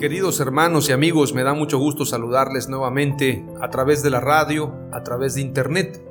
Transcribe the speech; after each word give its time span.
Queridos 0.00 0.40
hermanos 0.40 0.88
y 0.88 0.92
amigos, 0.92 1.34
me 1.34 1.42
da 1.42 1.52
mucho 1.52 1.76
gusto 1.76 2.06
saludarles 2.06 2.70
nuevamente 2.70 3.44
a 3.60 3.68
través 3.68 4.02
de 4.02 4.08
la 4.08 4.18
radio, 4.18 4.72
a 4.92 5.02
través 5.02 5.34
de 5.34 5.42
internet. 5.42 6.02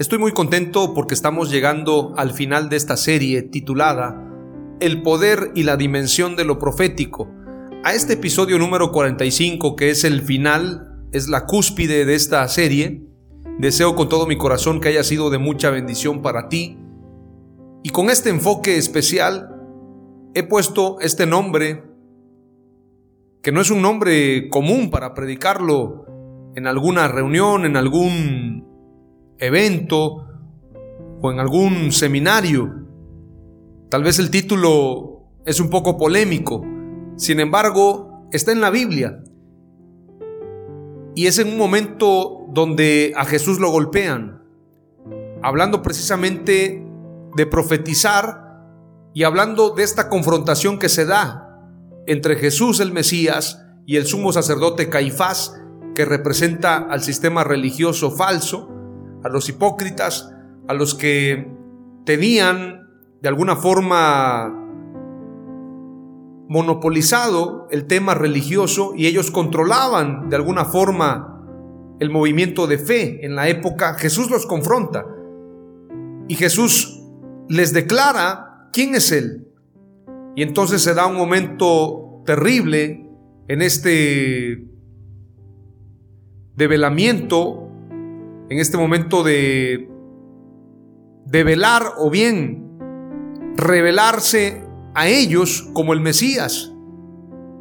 Estoy 0.00 0.18
muy 0.18 0.32
contento 0.32 0.94
porque 0.94 1.14
estamos 1.14 1.48
llegando 1.48 2.12
al 2.16 2.32
final 2.32 2.68
de 2.68 2.74
esta 2.74 2.96
serie 2.96 3.42
titulada 3.42 4.20
El 4.80 5.02
poder 5.02 5.52
y 5.54 5.62
la 5.62 5.76
dimensión 5.76 6.34
de 6.34 6.44
lo 6.44 6.58
profético. 6.58 7.30
A 7.84 7.94
este 7.94 8.14
episodio 8.14 8.58
número 8.58 8.90
45, 8.90 9.76
que 9.76 9.90
es 9.90 10.02
el 10.02 10.20
final, 10.20 11.06
es 11.12 11.28
la 11.28 11.46
cúspide 11.46 12.06
de 12.06 12.16
esta 12.16 12.48
serie, 12.48 13.06
deseo 13.60 13.94
con 13.94 14.08
todo 14.08 14.26
mi 14.26 14.36
corazón 14.36 14.80
que 14.80 14.88
haya 14.88 15.04
sido 15.04 15.30
de 15.30 15.38
mucha 15.38 15.70
bendición 15.70 16.20
para 16.20 16.48
ti. 16.48 16.80
Y 17.84 17.90
con 17.90 18.10
este 18.10 18.30
enfoque 18.30 18.76
especial, 18.76 19.54
he 20.34 20.42
puesto 20.42 20.98
este 20.98 21.26
nombre 21.26 21.93
que 23.44 23.52
no 23.52 23.60
es 23.60 23.70
un 23.70 23.82
nombre 23.82 24.48
común 24.48 24.88
para 24.90 25.12
predicarlo 25.12 26.06
en 26.56 26.66
alguna 26.66 27.08
reunión, 27.08 27.66
en 27.66 27.76
algún 27.76 29.34
evento 29.38 30.26
o 31.20 31.30
en 31.30 31.38
algún 31.38 31.92
seminario. 31.92 32.86
Tal 33.90 34.02
vez 34.02 34.18
el 34.18 34.30
título 34.30 35.26
es 35.44 35.60
un 35.60 35.68
poco 35.68 35.98
polémico, 35.98 36.64
sin 37.16 37.38
embargo, 37.38 38.26
está 38.32 38.50
en 38.50 38.62
la 38.62 38.70
Biblia. 38.70 39.22
Y 41.14 41.26
es 41.26 41.38
en 41.38 41.48
un 41.48 41.58
momento 41.58 42.46
donde 42.48 43.12
a 43.14 43.26
Jesús 43.26 43.60
lo 43.60 43.70
golpean, 43.70 44.42
hablando 45.42 45.82
precisamente 45.82 46.82
de 47.36 47.46
profetizar 47.46 48.62
y 49.12 49.24
hablando 49.24 49.74
de 49.74 49.82
esta 49.82 50.08
confrontación 50.08 50.78
que 50.78 50.88
se 50.88 51.04
da 51.04 51.43
entre 52.06 52.36
Jesús 52.36 52.80
el 52.80 52.92
Mesías 52.92 53.64
y 53.86 53.96
el 53.96 54.06
sumo 54.06 54.32
sacerdote 54.32 54.88
Caifás, 54.88 55.60
que 55.94 56.04
representa 56.04 56.76
al 56.76 57.02
sistema 57.02 57.44
religioso 57.44 58.10
falso, 58.10 58.70
a 59.22 59.28
los 59.28 59.48
hipócritas, 59.48 60.30
a 60.68 60.74
los 60.74 60.94
que 60.94 61.50
tenían 62.04 62.88
de 63.20 63.28
alguna 63.28 63.56
forma 63.56 64.60
monopolizado 66.48 67.66
el 67.70 67.86
tema 67.86 68.14
religioso 68.14 68.92
y 68.94 69.06
ellos 69.06 69.30
controlaban 69.30 70.28
de 70.28 70.36
alguna 70.36 70.66
forma 70.66 71.34
el 72.00 72.10
movimiento 72.10 72.66
de 72.66 72.78
fe 72.78 73.24
en 73.24 73.34
la 73.34 73.48
época, 73.48 73.94
Jesús 73.94 74.30
los 74.30 74.46
confronta 74.46 75.06
y 76.28 76.34
Jesús 76.34 77.02
les 77.48 77.72
declara 77.72 78.68
quién 78.72 78.94
es 78.94 79.12
Él. 79.12 79.48
Y 80.36 80.42
entonces 80.42 80.82
se 80.82 80.94
da 80.94 81.06
un 81.06 81.16
momento 81.16 82.22
terrible 82.26 83.08
en 83.48 83.62
este 83.62 84.66
develamiento, 86.56 87.68
en 88.48 88.58
este 88.58 88.76
momento 88.76 89.22
de, 89.22 89.88
de 91.26 91.44
velar 91.44 91.82
o 91.98 92.10
bien 92.10 92.64
revelarse 93.56 94.64
a 94.94 95.08
ellos 95.08 95.68
como 95.72 95.92
el 95.92 96.00
Mesías. 96.00 96.72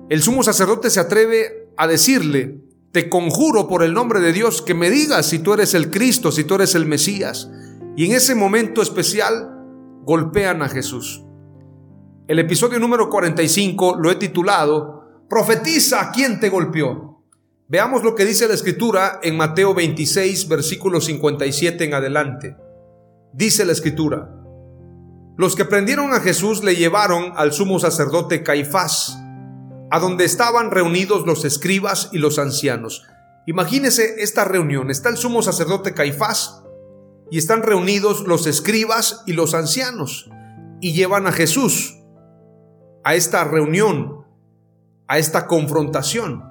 El 0.09 0.21
sumo 0.21 0.43
sacerdote 0.43 0.89
se 0.89 0.99
atreve 0.99 1.69
a 1.77 1.87
decirle, 1.87 2.61
te 2.91 3.09
conjuro 3.09 3.67
por 3.67 3.83
el 3.83 3.93
nombre 3.93 4.19
de 4.19 4.33
Dios 4.33 4.61
que 4.61 4.75
me 4.75 4.89
digas 4.89 5.25
si 5.25 5.39
tú 5.39 5.53
eres 5.53 5.73
el 5.73 5.89
Cristo, 5.89 6.31
si 6.31 6.43
tú 6.43 6.55
eres 6.55 6.75
el 6.75 6.85
Mesías. 6.85 7.49
Y 7.95 8.05
en 8.05 8.11
ese 8.11 8.35
momento 8.35 8.81
especial 8.81 9.49
golpean 10.03 10.61
a 10.61 10.69
Jesús. 10.69 11.23
El 12.25 12.39
episodio 12.39 12.79
número 12.79 13.09
45 13.09 13.97
lo 13.99 14.09
he 14.09 14.15
titulado 14.15 15.25
Profetiza 15.29 15.99
a 15.99 16.11
quien 16.13 16.39
te 16.39 16.47
golpeó. 16.47 17.21
Veamos 17.67 18.01
lo 18.01 18.15
que 18.15 18.23
dice 18.23 18.47
la 18.47 18.53
escritura 18.53 19.19
en 19.21 19.35
Mateo 19.35 19.73
26, 19.73 20.47
versículo 20.47 21.01
57 21.01 21.83
en 21.83 21.93
adelante. 21.93 22.55
Dice 23.33 23.65
la 23.65 23.73
escritura, 23.73 24.29
los 25.35 25.57
que 25.57 25.65
prendieron 25.65 26.13
a 26.13 26.21
Jesús 26.21 26.63
le 26.63 26.77
llevaron 26.77 27.33
al 27.35 27.51
sumo 27.51 27.77
sacerdote 27.77 28.41
Caifás, 28.41 29.17
a 29.91 29.99
donde 29.99 30.23
estaban 30.23 30.71
reunidos 30.71 31.25
los 31.25 31.43
escribas 31.43 32.07
y 32.13 32.19
los 32.19 32.39
ancianos. 32.39 33.03
Imagínese 33.47 34.23
esta 34.23 34.45
reunión, 34.45 34.89
está 34.91 35.09
el 35.09 35.17
sumo 35.17 35.41
sacerdote 35.41 35.93
Caifás 35.93 36.63
y 37.29 37.37
están 37.37 37.63
reunidos 37.63 38.25
los 38.25 38.47
escribas 38.47 39.23
y 39.25 39.33
los 39.33 39.53
ancianos 39.53 40.29
y 40.79 40.93
llevan 40.93 41.27
a 41.27 41.33
Jesús 41.33 41.99
a 43.03 43.15
esta 43.15 43.43
reunión, 43.43 44.25
a 45.07 45.17
esta 45.17 45.47
confrontación. 45.47 46.43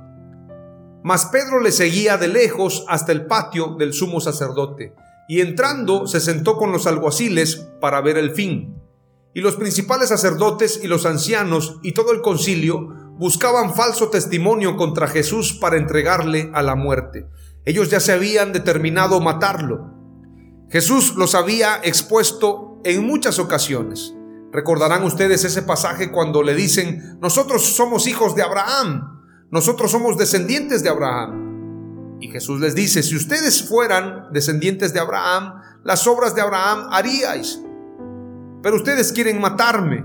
Mas 1.02 1.26
Pedro 1.26 1.60
le 1.60 1.72
seguía 1.72 2.16
de 2.16 2.28
lejos 2.28 2.84
hasta 2.88 3.12
el 3.12 3.26
patio 3.26 3.76
del 3.78 3.92
sumo 3.92 4.20
sacerdote, 4.20 4.94
y 5.28 5.40
entrando 5.40 6.06
se 6.06 6.20
sentó 6.20 6.56
con 6.56 6.72
los 6.72 6.86
alguaciles 6.86 7.68
para 7.80 8.00
ver 8.00 8.18
el 8.18 8.32
fin. 8.32 8.76
Y 9.34 9.40
los 9.40 9.56
principales 9.56 10.10
sacerdotes 10.10 10.80
y 10.82 10.88
los 10.88 11.06
ancianos 11.06 11.78
y 11.82 11.92
todo 11.92 12.12
el 12.12 12.20
concilio 12.20 12.88
buscaban 13.18 13.74
falso 13.74 14.10
testimonio 14.10 14.76
contra 14.76 15.08
Jesús 15.08 15.54
para 15.54 15.76
entregarle 15.76 16.50
a 16.54 16.62
la 16.62 16.74
muerte. 16.74 17.26
Ellos 17.64 17.90
ya 17.90 18.00
se 18.00 18.12
habían 18.12 18.52
determinado 18.52 19.20
matarlo. 19.20 19.90
Jesús 20.68 21.14
los 21.16 21.34
había 21.34 21.80
expuesto 21.82 22.80
en 22.84 23.06
muchas 23.06 23.38
ocasiones. 23.38 24.14
Recordarán 24.52 25.02
ustedes 25.04 25.44
ese 25.44 25.62
pasaje 25.62 26.12
cuando 26.12 26.42
le 26.42 26.54
dicen, 26.54 27.18
nosotros 27.20 27.74
somos 27.74 28.06
hijos 28.06 28.34
de 28.34 28.42
Abraham, 28.42 29.22
nosotros 29.50 29.90
somos 29.90 30.18
descendientes 30.18 30.82
de 30.82 30.90
Abraham. 30.90 32.18
Y 32.20 32.28
Jesús 32.28 32.60
les 32.60 32.74
dice, 32.74 33.02
si 33.02 33.16
ustedes 33.16 33.66
fueran 33.66 34.26
descendientes 34.32 34.92
de 34.92 35.00
Abraham, 35.00 35.54
las 35.84 36.06
obras 36.06 36.34
de 36.34 36.42
Abraham 36.42 36.88
haríais. 36.90 37.60
Pero 38.62 38.76
ustedes 38.76 39.12
quieren 39.12 39.40
matarme. 39.40 40.04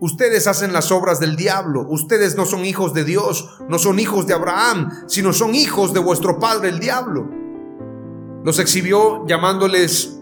Ustedes 0.00 0.46
hacen 0.48 0.72
las 0.72 0.90
obras 0.90 1.20
del 1.20 1.36
diablo. 1.36 1.86
Ustedes 1.88 2.36
no 2.36 2.44
son 2.44 2.64
hijos 2.64 2.92
de 2.92 3.04
Dios, 3.04 3.48
no 3.68 3.78
son 3.78 4.00
hijos 4.00 4.26
de 4.26 4.34
Abraham, 4.34 4.90
sino 5.06 5.32
son 5.32 5.54
hijos 5.54 5.94
de 5.94 6.00
vuestro 6.00 6.38
padre 6.40 6.70
el 6.70 6.80
diablo. 6.80 7.30
Los 8.44 8.58
exhibió 8.58 9.24
llamándoles 9.26 10.18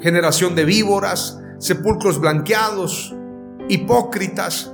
generación 0.00 0.54
de 0.54 0.64
víboras, 0.64 1.40
sepulcros 1.58 2.20
blanqueados, 2.20 3.14
hipócritas. 3.68 4.72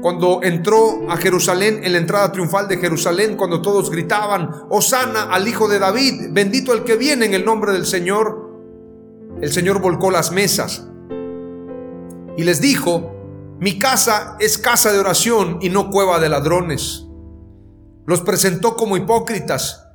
Cuando 0.00 0.42
entró 0.42 1.10
a 1.10 1.16
Jerusalén, 1.16 1.80
en 1.82 1.92
la 1.92 1.98
entrada 1.98 2.30
triunfal 2.30 2.68
de 2.68 2.76
Jerusalén, 2.76 3.36
cuando 3.36 3.62
todos 3.62 3.90
gritaban, 3.90 4.50
Osana 4.70 5.24
al 5.24 5.48
Hijo 5.48 5.68
de 5.68 5.78
David, 5.78 6.28
bendito 6.30 6.72
el 6.72 6.84
que 6.84 6.96
viene 6.96 7.26
en 7.26 7.34
el 7.34 7.44
nombre 7.44 7.72
del 7.72 7.84
Señor, 7.84 8.48
el 9.40 9.52
Señor 9.52 9.80
volcó 9.80 10.10
las 10.10 10.30
mesas 10.32 10.86
y 12.36 12.44
les 12.44 12.60
dijo, 12.60 13.12
mi 13.58 13.78
casa 13.78 14.36
es 14.38 14.58
casa 14.58 14.92
de 14.92 15.00
oración 15.00 15.58
y 15.60 15.70
no 15.70 15.90
cueva 15.90 16.20
de 16.20 16.28
ladrones. 16.28 17.04
los 18.06 18.22
presentó 18.22 18.76
como 18.76 18.96
hipócritas, 18.96 19.87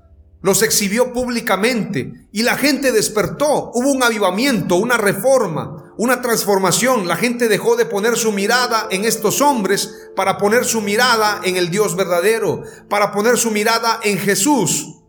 los 0.44 0.62
exhibió 0.62 1.13
públicamente 1.13 2.28
y 2.34 2.44
la 2.44 2.57
gente 2.57 2.92
despertó. 2.92 3.72
Hubo 3.74 3.92
un 3.94 4.04
avivamiento, 4.04 4.75
una 4.75 4.98
reforma, 4.98 5.94
una 5.98 6.22
transformación. 6.22 7.07
La 7.07 7.16
gente 7.16 7.48
dejó 7.48 7.78
de 7.78 7.86
poner 7.86 8.18
su 8.18 8.34
mirada 8.34 8.88
en 8.92 9.06
estos 9.06 9.40
hombres 9.40 10.10
para 10.18 10.38
poner 10.38 10.66
su 10.66 10.81
mirada 10.81 11.40
en 11.45 11.56
el 11.56 11.72
Dios 11.72 11.95
verdadero, 11.95 12.62
para 12.90 13.13
poner 13.13 13.38
su 13.38 13.51
mirada 13.51 14.01
en 14.04 14.18
Jesús, 14.18 15.04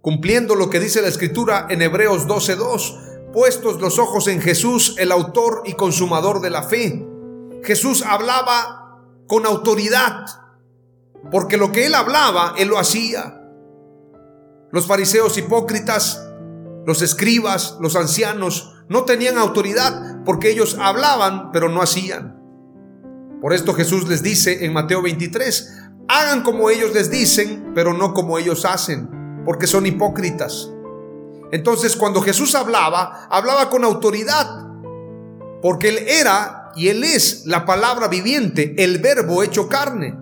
cumpliendo 0.00 0.54
lo 0.54 0.70
que 0.70 0.80
dice 0.80 1.02
la 1.02 1.08
escritura 1.08 1.66
en 1.68 1.82
Hebreos 1.82 2.26
12.2, 2.26 3.32
puestos 3.34 3.78
los 3.82 3.98
ojos 3.98 4.28
en 4.28 4.40
Jesús, 4.40 4.94
el 4.98 5.12
autor 5.12 5.62
y 5.66 5.74
consumador 5.74 6.40
de 6.40 6.48
la 6.48 6.62
fe. 6.62 7.06
Jesús 7.62 8.02
hablaba 8.02 8.98
con 9.26 9.44
autoridad, 9.44 10.24
porque 11.30 11.58
lo 11.58 11.70
que 11.70 11.84
él 11.84 11.94
hablaba, 11.94 12.54
él 12.56 12.68
lo 12.68 12.78
hacía. 12.78 13.42
Los 14.74 14.88
fariseos 14.88 15.38
hipócritas, 15.38 16.20
los 16.84 17.00
escribas, 17.00 17.76
los 17.80 17.94
ancianos, 17.94 18.74
no 18.88 19.04
tenían 19.04 19.38
autoridad 19.38 20.24
porque 20.24 20.50
ellos 20.50 20.76
hablaban 20.80 21.52
pero 21.52 21.68
no 21.68 21.80
hacían. 21.80 22.40
Por 23.40 23.52
esto 23.52 23.72
Jesús 23.72 24.08
les 24.08 24.24
dice 24.24 24.64
en 24.64 24.72
Mateo 24.72 25.00
23, 25.00 25.78
hagan 26.08 26.42
como 26.42 26.70
ellos 26.70 26.92
les 26.92 27.08
dicen, 27.08 27.70
pero 27.72 27.94
no 27.94 28.14
como 28.14 28.36
ellos 28.36 28.64
hacen, 28.64 29.44
porque 29.44 29.68
son 29.68 29.86
hipócritas. 29.86 30.72
Entonces 31.52 31.94
cuando 31.94 32.20
Jesús 32.20 32.56
hablaba, 32.56 33.28
hablaba 33.30 33.70
con 33.70 33.84
autoridad, 33.84 34.66
porque 35.62 35.90
Él 35.90 35.98
era 35.98 36.72
y 36.74 36.88
Él 36.88 37.04
es 37.04 37.46
la 37.46 37.64
palabra 37.64 38.08
viviente, 38.08 38.74
el 38.82 38.98
verbo 38.98 39.44
hecho 39.44 39.68
carne. 39.68 40.18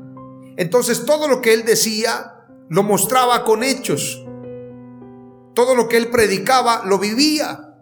Entonces 0.59 1.07
todo 1.07 1.27
lo 1.27 1.41
que 1.41 1.55
Él 1.55 1.65
decía 1.65 2.35
lo 2.69 2.83
mostraba 2.83 3.45
con 3.45 3.63
hechos. 3.63 4.23
Todo 5.55 5.75
lo 5.75 5.89
que 5.89 5.97
él 5.97 6.09
predicaba 6.09 6.83
lo 6.85 6.99
vivía. 6.99 7.77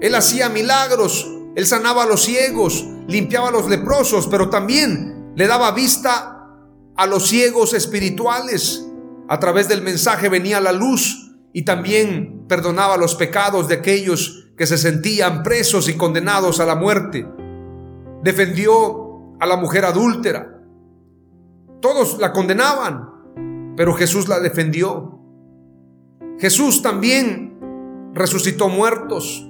Él 0.00 0.14
hacía 0.14 0.48
milagros, 0.48 1.26
él 1.54 1.66
sanaba 1.66 2.02
a 2.02 2.06
los 2.06 2.22
ciegos, 2.22 2.86
limpiaba 3.06 3.48
a 3.48 3.52
los 3.52 3.68
leprosos, 3.68 4.26
pero 4.26 4.50
también 4.50 5.32
le 5.36 5.46
daba 5.46 5.70
vista 5.72 6.48
a 6.96 7.06
los 7.06 7.28
ciegos 7.28 7.74
espirituales. 7.74 8.84
A 9.28 9.38
través 9.38 9.68
del 9.68 9.82
mensaje 9.82 10.28
venía 10.28 10.60
la 10.60 10.72
luz 10.72 11.32
y 11.52 11.64
también 11.64 12.46
perdonaba 12.48 12.96
los 12.96 13.14
pecados 13.14 13.68
de 13.68 13.76
aquellos 13.76 14.50
que 14.56 14.66
se 14.66 14.78
sentían 14.78 15.42
presos 15.42 15.88
y 15.88 15.96
condenados 15.96 16.60
a 16.60 16.66
la 16.66 16.74
muerte. 16.74 17.26
Defendió 18.22 19.36
a 19.40 19.46
la 19.46 19.56
mujer 19.56 19.84
adúltera. 19.84 20.60
Todos 21.80 22.18
la 22.18 22.32
condenaban, 22.32 23.74
pero 23.76 23.94
Jesús 23.94 24.28
la 24.28 24.40
defendió. 24.40 25.13
Jesús 26.38 26.82
también 26.82 28.10
resucitó 28.12 28.68
muertos, 28.68 29.48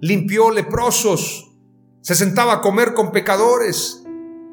limpió 0.00 0.50
leprosos, 0.50 1.56
se 2.00 2.14
sentaba 2.14 2.54
a 2.54 2.60
comer 2.60 2.94
con 2.94 3.12
pecadores. 3.12 4.04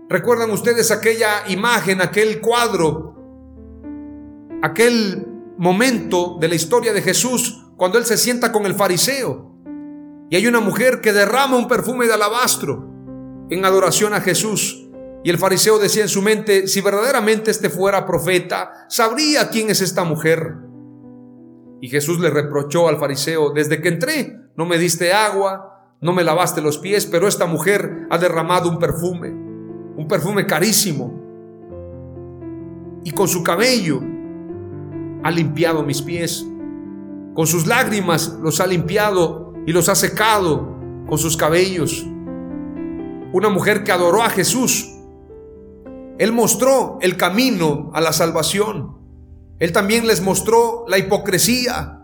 ¿Recuerdan 0.08 0.52
ustedes 0.52 0.92
aquella 0.92 1.48
imagen, 1.50 2.02
aquel 2.02 2.40
cuadro, 2.42 3.16
aquel 4.62 5.28
momento 5.58 6.38
de 6.40 6.48
la 6.48 6.56
historia 6.56 6.94
de 6.94 7.02
Jesús 7.02 7.66
cuando 7.76 7.98
él 7.98 8.06
se 8.06 8.18
sienta 8.18 8.52
con 8.52 8.66
el 8.66 8.74
fariseo? 8.74 9.56
Y 10.30 10.36
hay 10.36 10.48
una 10.48 10.60
mujer 10.60 11.02
que 11.02 11.12
derrama 11.12 11.58
un 11.58 11.68
perfume 11.68 12.08
de 12.08 12.14
alabastro 12.14 12.88
en 13.50 13.66
adoración 13.66 14.14
a 14.14 14.22
Jesús. 14.22 14.86
Y 15.24 15.30
el 15.30 15.38
fariseo 15.38 15.80
decía 15.80 16.04
en 16.04 16.10
su 16.10 16.22
mente, 16.22 16.68
si 16.68 16.82
verdaderamente 16.82 17.52
este 17.52 17.70
fuera 17.70 18.06
profeta, 18.06 18.86
sabría 18.88 19.50
quién 19.50 19.70
es 19.70 19.82
esta 19.82 20.04
mujer 20.04 20.69
y 21.82 21.90
Jesús 21.90 22.20
le 22.20 22.30
reprochó 22.30 22.88
al 22.88 22.98
fariseo, 22.98 23.52
desde 23.52 23.82
que 23.82 23.90
entré 23.90 24.40
no 24.56 24.66
me 24.66 24.78
diste 24.78 25.14
agua, 25.14 25.96
no 26.02 26.12
me 26.12 26.24
lavaste 26.24 26.62
los 26.62 26.78
pies, 26.78 27.06
pero 27.06 27.28
esta 27.28 27.46
mujer 27.46 28.08
ha 28.10 28.18
derramado 28.18 28.70
un 28.70 28.78
perfume, 28.78 29.30
un 29.30 30.06
perfume 30.08 30.46
carísimo. 30.46 31.18
Y 33.06 33.12
con 33.12 33.30
su 33.30 33.42
cabello 33.42 34.02
ha 35.24 35.32
limpiado 35.32 35.84
mis 35.84 36.02
pies. 36.02 36.46
Con 37.34 37.48
sus 37.48 37.68
lágrimas 37.68 38.38
los 38.42 38.60
ha 38.60 38.68
limpiado 38.68 39.54
y 39.66 39.72
los 39.72 39.88
ha 39.88 39.96
secado 39.96 40.76
con 41.08 41.18
sus 41.18 41.38
cabellos. 41.38 42.06
Una 43.32 43.48
mujer 43.50 43.86
que 43.86 43.94
adoró 43.94 44.24
a 44.24 44.30
Jesús. 44.30 44.90
Él 46.18 46.34
mostró 46.34 46.98
el 47.02 47.16
camino 47.16 47.92
a 47.94 48.02
la 48.02 48.12
salvación. 48.12 48.99
Él 49.60 49.72
también 49.74 50.08
les 50.08 50.22
mostró 50.22 50.86
la 50.88 50.98
hipocresía, 50.98 52.00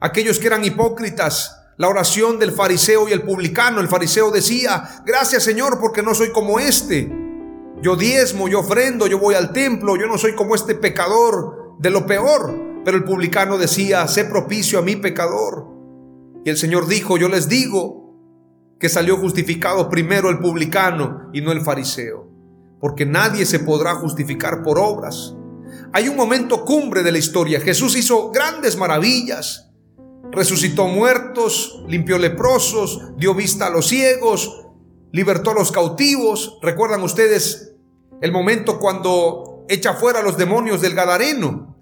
aquellos 0.00 0.38
que 0.38 0.46
eran 0.46 0.64
hipócritas, 0.64 1.56
la 1.76 1.88
oración 1.88 2.38
del 2.38 2.52
fariseo 2.52 3.08
y 3.08 3.12
el 3.12 3.22
publicano. 3.22 3.80
El 3.80 3.88
fariseo 3.88 4.30
decía, 4.30 5.02
gracias 5.04 5.42
Señor 5.42 5.78
porque 5.78 6.02
no 6.02 6.14
soy 6.14 6.32
como 6.32 6.58
este. 6.58 7.12
Yo 7.82 7.96
diezmo, 7.96 8.48
yo 8.48 8.60
ofrendo, 8.60 9.06
yo 9.06 9.18
voy 9.18 9.34
al 9.34 9.52
templo, 9.52 9.96
yo 9.96 10.06
no 10.06 10.16
soy 10.16 10.34
como 10.34 10.54
este 10.54 10.74
pecador 10.74 11.76
de 11.78 11.90
lo 11.90 12.06
peor. 12.06 12.82
Pero 12.84 12.96
el 12.96 13.04
publicano 13.04 13.58
decía, 13.58 14.06
sé 14.08 14.24
propicio 14.24 14.78
a 14.78 14.82
mi 14.82 14.96
pecador. 14.96 15.66
Y 16.44 16.50
el 16.50 16.56
Señor 16.56 16.86
dijo, 16.86 17.18
yo 17.18 17.28
les 17.28 17.48
digo 17.48 18.14
que 18.78 18.88
salió 18.88 19.16
justificado 19.16 19.88
primero 19.90 20.30
el 20.30 20.38
publicano 20.38 21.28
y 21.32 21.40
no 21.40 21.52
el 21.52 21.60
fariseo. 21.60 22.30
Porque 22.80 23.04
nadie 23.04 23.44
se 23.44 23.58
podrá 23.58 23.96
justificar 23.96 24.62
por 24.62 24.78
obras, 24.78 25.34
hay 25.92 26.08
un 26.08 26.16
momento 26.16 26.64
cumbre 26.64 27.02
de 27.02 27.12
la 27.12 27.18
historia. 27.18 27.60
Jesús 27.60 27.96
hizo 27.96 28.30
grandes 28.30 28.76
maravillas. 28.76 29.70
Resucitó 30.32 30.88
muertos, 30.88 31.82
limpió 31.88 32.18
leprosos, 32.18 33.16
dio 33.16 33.34
vista 33.34 33.66
a 33.66 33.70
los 33.70 33.86
ciegos, 33.86 34.66
libertó 35.12 35.50
a 35.50 35.54
los 35.54 35.72
cautivos. 35.72 36.58
¿Recuerdan 36.62 37.02
ustedes 37.02 37.74
el 38.20 38.32
momento 38.32 38.78
cuando 38.78 39.64
echa 39.68 39.94
fuera 39.94 40.20
a 40.20 40.22
los 40.22 40.36
demonios 40.36 40.80
del 40.80 40.94
Gadareno? 40.94 41.76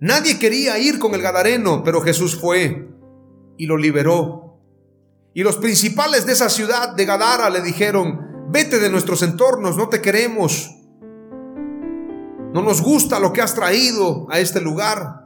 Nadie 0.00 0.38
quería 0.38 0.78
ir 0.78 0.98
con 0.98 1.14
el 1.14 1.22
Gadareno, 1.22 1.82
pero 1.84 2.00
Jesús 2.00 2.36
fue 2.36 2.88
y 3.56 3.66
lo 3.66 3.76
liberó. 3.76 4.58
Y 5.34 5.42
los 5.42 5.56
principales 5.56 6.26
de 6.26 6.32
esa 6.32 6.48
ciudad 6.48 6.94
de 6.94 7.04
Gadara 7.04 7.50
le 7.50 7.60
dijeron, 7.60 8.48
vete 8.50 8.78
de 8.78 8.90
nuestros 8.90 9.22
entornos, 9.22 9.76
no 9.76 9.88
te 9.88 10.00
queremos. 10.00 10.73
No 12.54 12.62
nos 12.62 12.80
gusta 12.82 13.18
lo 13.18 13.32
que 13.32 13.42
has 13.42 13.56
traído 13.56 14.28
a 14.30 14.38
este 14.38 14.60
lugar, 14.60 15.24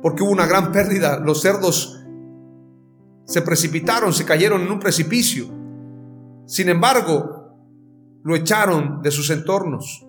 porque 0.00 0.22
hubo 0.22 0.30
una 0.30 0.46
gran 0.46 0.72
pérdida. 0.72 1.18
Los 1.18 1.42
cerdos 1.42 2.02
se 3.26 3.42
precipitaron, 3.42 4.14
se 4.14 4.24
cayeron 4.24 4.62
en 4.62 4.72
un 4.72 4.80
precipicio. 4.80 5.44
Sin 6.46 6.70
embargo, 6.70 7.52
lo 8.24 8.34
echaron 8.34 9.02
de 9.02 9.10
sus 9.10 9.28
entornos. 9.28 10.06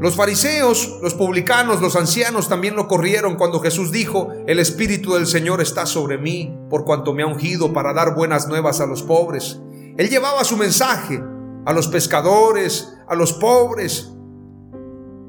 Los 0.00 0.16
fariseos, 0.16 0.98
los 1.02 1.12
publicanos, 1.12 1.82
los 1.82 1.94
ancianos 1.94 2.48
también 2.48 2.74
lo 2.74 2.88
corrieron 2.88 3.36
cuando 3.36 3.60
Jesús 3.60 3.92
dijo, 3.92 4.30
el 4.46 4.58
Espíritu 4.58 5.12
del 5.12 5.26
Señor 5.26 5.60
está 5.60 5.84
sobre 5.84 6.16
mí, 6.16 6.58
por 6.70 6.86
cuanto 6.86 7.12
me 7.12 7.22
ha 7.22 7.26
ungido 7.26 7.74
para 7.74 7.92
dar 7.92 8.14
buenas 8.14 8.48
nuevas 8.48 8.80
a 8.80 8.86
los 8.86 9.02
pobres. 9.02 9.60
Él 9.98 10.08
llevaba 10.08 10.42
su 10.42 10.56
mensaje 10.56 11.22
a 11.66 11.72
los 11.74 11.88
pescadores, 11.88 12.96
a 13.06 13.14
los 13.14 13.34
pobres, 13.34 14.15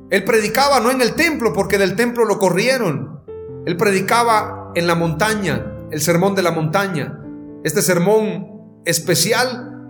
él 0.10 0.24
predicaba 0.24 0.80
no 0.80 0.90
en 0.90 1.02
el 1.02 1.16
templo 1.16 1.52
porque 1.54 1.78
del 1.78 1.96
templo 1.96 2.24
lo 2.24 2.40
corrieron. 2.40 3.22
Él 3.66 3.76
predicaba 3.76 4.72
en 4.74 4.88
la 4.88 4.96
montaña, 4.96 5.74
el 5.92 6.02
sermón 6.02 6.34
de 6.34 6.44
la 6.44 6.52
montaña. 6.52 7.20
Este 7.64 7.82
sermón 7.82 8.82
especial 8.86 9.86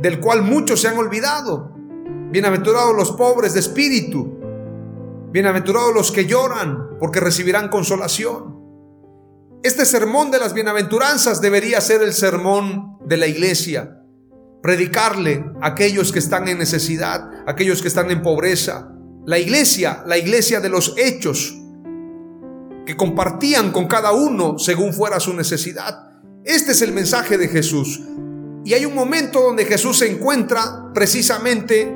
del 0.00 0.20
cual 0.20 0.42
muchos 0.42 0.80
se 0.80 0.88
han 0.88 0.96
olvidado. 0.96 1.72
Bienaventurados 2.30 2.94
los 2.94 3.10
pobres 3.12 3.54
de 3.54 3.60
espíritu. 3.60 4.38
Bienaventurados 5.32 5.92
los 5.92 6.12
que 6.12 6.26
lloran 6.26 6.96
porque 7.00 7.18
recibirán 7.18 7.68
consolación. 7.68 8.56
Este 9.64 9.84
sermón 9.84 10.30
de 10.30 10.38
las 10.38 10.54
bienaventuranzas 10.54 11.40
debería 11.40 11.80
ser 11.80 12.02
el 12.02 12.12
sermón 12.12 12.98
de 13.04 13.16
la 13.16 13.26
iglesia. 13.26 14.02
Predicarle 14.62 15.44
a 15.60 15.68
aquellos 15.68 16.12
que 16.12 16.20
están 16.20 16.46
en 16.46 16.58
necesidad, 16.58 17.28
aquellos 17.48 17.82
que 17.82 17.88
están 17.88 18.12
en 18.12 18.22
pobreza, 18.22 18.94
la 19.28 19.38
iglesia, 19.38 20.02
la 20.06 20.16
iglesia 20.16 20.58
de 20.58 20.70
los 20.70 20.94
hechos, 20.96 21.54
que 22.86 22.96
compartían 22.96 23.72
con 23.72 23.86
cada 23.86 24.12
uno 24.12 24.58
según 24.58 24.94
fuera 24.94 25.20
su 25.20 25.34
necesidad. 25.34 26.18
Este 26.44 26.72
es 26.72 26.80
el 26.80 26.92
mensaje 26.92 27.36
de 27.36 27.48
Jesús. 27.48 28.00
Y 28.64 28.72
hay 28.72 28.86
un 28.86 28.94
momento 28.94 29.42
donde 29.42 29.66
Jesús 29.66 29.98
se 29.98 30.10
encuentra 30.10 30.94
precisamente 30.94 31.94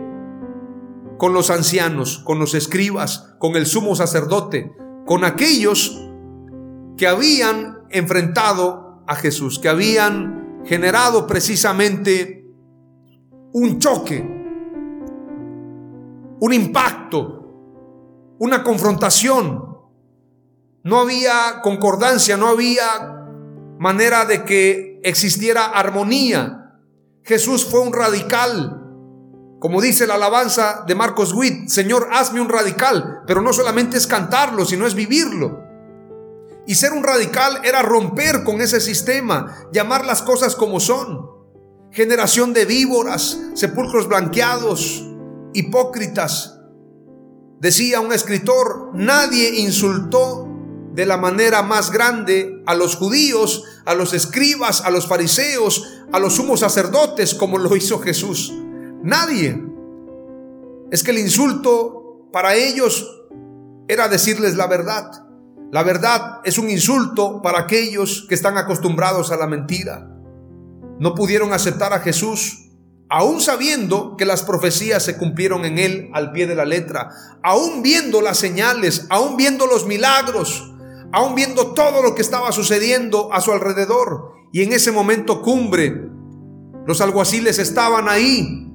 con 1.17 1.33
los 1.33 1.49
ancianos, 1.49 2.19
con 2.19 2.39
los 2.39 2.53
escribas, 2.53 3.35
con 3.39 3.57
el 3.57 3.65
sumo 3.65 3.97
sacerdote, 3.97 4.71
con 5.07 5.25
aquellos 5.25 6.07
que 6.99 7.07
habían 7.07 7.79
enfrentado 7.89 9.03
a 9.07 9.17
Jesús, 9.17 9.59
que 9.59 9.71
habían 9.71 10.61
generado 10.67 11.27
precisamente 11.27 12.45
un 13.55 13.79
choque 13.79 14.42
un 16.43 16.53
impacto 16.53 17.39
una 18.43 18.65
confrontación, 18.65 19.79
no 20.83 20.99
había 20.99 21.61
concordancia, 21.63 22.37
no 22.37 22.49
había 22.49 23.29
manera 23.79 24.25
de 24.25 24.45
que 24.45 25.01
existiera 25.05 25.67
armonía. 25.67 26.81
Jesús 27.23 27.65
fue 27.65 27.79
un 27.79 27.93
radical. 27.93 28.81
Como 29.61 29.81
dice 29.81 30.09
la 30.09 30.15
alabanza 30.15 30.83
de 30.89 30.97
Marcos 30.97 31.33
Witt, 31.33 31.69
Señor, 31.69 32.09
hazme 32.11 32.41
un 32.41 32.49
radical, 32.49 33.23
pero 33.29 33.43
no 33.43 33.53
solamente 33.53 33.97
es 33.97 34.09
cantarlo, 34.09 34.65
sino 34.65 34.89
es 34.89 34.97
vivirlo. 34.97 35.63
Y 36.67 36.75
ser 36.75 36.95
un 36.95 37.05
radical 37.05 37.61
era 37.63 37.83
romper 37.83 38.43
con 38.43 38.61
ese 38.61 38.81
sistema, 38.81 39.69
llamar 39.73 40.05
las 40.05 40.21
cosas 40.21 40.57
como 40.57 40.81
son. 40.81 41.31
Generación 41.93 42.53
de 42.53 42.65
víboras, 42.65 43.39
sepulcros 43.55 44.09
blanqueados, 44.09 45.12
hipócritas. 45.55 46.59
Decía 47.61 48.01
un 48.01 48.13
escritor, 48.13 48.91
nadie 48.95 49.61
insultó 49.61 50.49
de 50.95 51.07
la 51.07 51.17
manera 51.17 51.63
más 51.63 51.91
grande 51.91 52.63
a 52.67 52.75
los 52.75 52.97
judíos, 52.97 53.65
a 53.85 53.95
los 53.95 54.13
escribas, 54.13 54.83
a 54.83 54.91
los 54.91 55.07
fariseos, 55.07 56.03
a 56.13 56.19
los 56.19 56.35
sumos 56.35 56.61
sacerdotes 56.61 57.35
como 57.35 57.59
lo 57.59 57.75
hizo 57.77 57.99
Jesús. 58.01 58.53
Nadie. 59.03 59.63
Es 60.91 61.03
que 61.03 61.13
el 61.13 61.19
insulto 61.19 62.29
para 62.33 62.55
ellos 62.55 63.09
era 63.89 64.09
decirles 64.09 64.57
la 64.57 64.67
verdad. 64.67 65.11
La 65.71 65.83
verdad 65.83 66.41
es 66.45 66.59
un 66.59 66.69
insulto 66.69 67.41
para 67.41 67.61
aquellos 67.61 68.27
que 68.29 68.35
están 68.35 68.59
acostumbrados 68.59 69.33
a 69.33 69.37
la 69.37 69.47
mentira. 69.47 70.07
No 70.99 71.15
pudieron 71.15 71.55
aceptar 71.55 71.95
a 71.95 72.01
Jesús, 72.01 72.62
aún 73.13 73.43
sabiendo 73.43 74.17
que 74.17 74.25
las 74.25 74.43
profecías 74.43 75.05
se 75.05 75.19
cumplieron 75.19 75.67
en 75.67 75.79
él 75.79 76.09
al 76.15 76.33
pie 76.33 76.47
de 76.47 76.55
la 76.55 76.65
letra, 76.65 77.11
aún 77.43 77.83
viendo 77.83 78.23
las 78.23 78.39
señales, 78.39 79.05
aún 79.11 79.37
viendo 79.37 79.67
los 79.67 79.87
milagros, 79.87 80.73
aún 81.13 81.35
viendo 81.35 81.75
todo 81.75 82.03
lo 82.03 82.15
que 82.15 82.23
estaba 82.23 82.53
sucediendo 82.53 83.31
a 83.31 83.43
su 83.43 83.53
alrededor. 83.53 84.33
Y 84.51 84.63
en 84.63 84.73
ese 84.73 84.93
momento 84.93 85.43
cumbre, 85.43 86.09
los 86.87 87.03
alguaciles 87.03 87.59
estaban 87.59 88.09
ahí, 88.09 88.73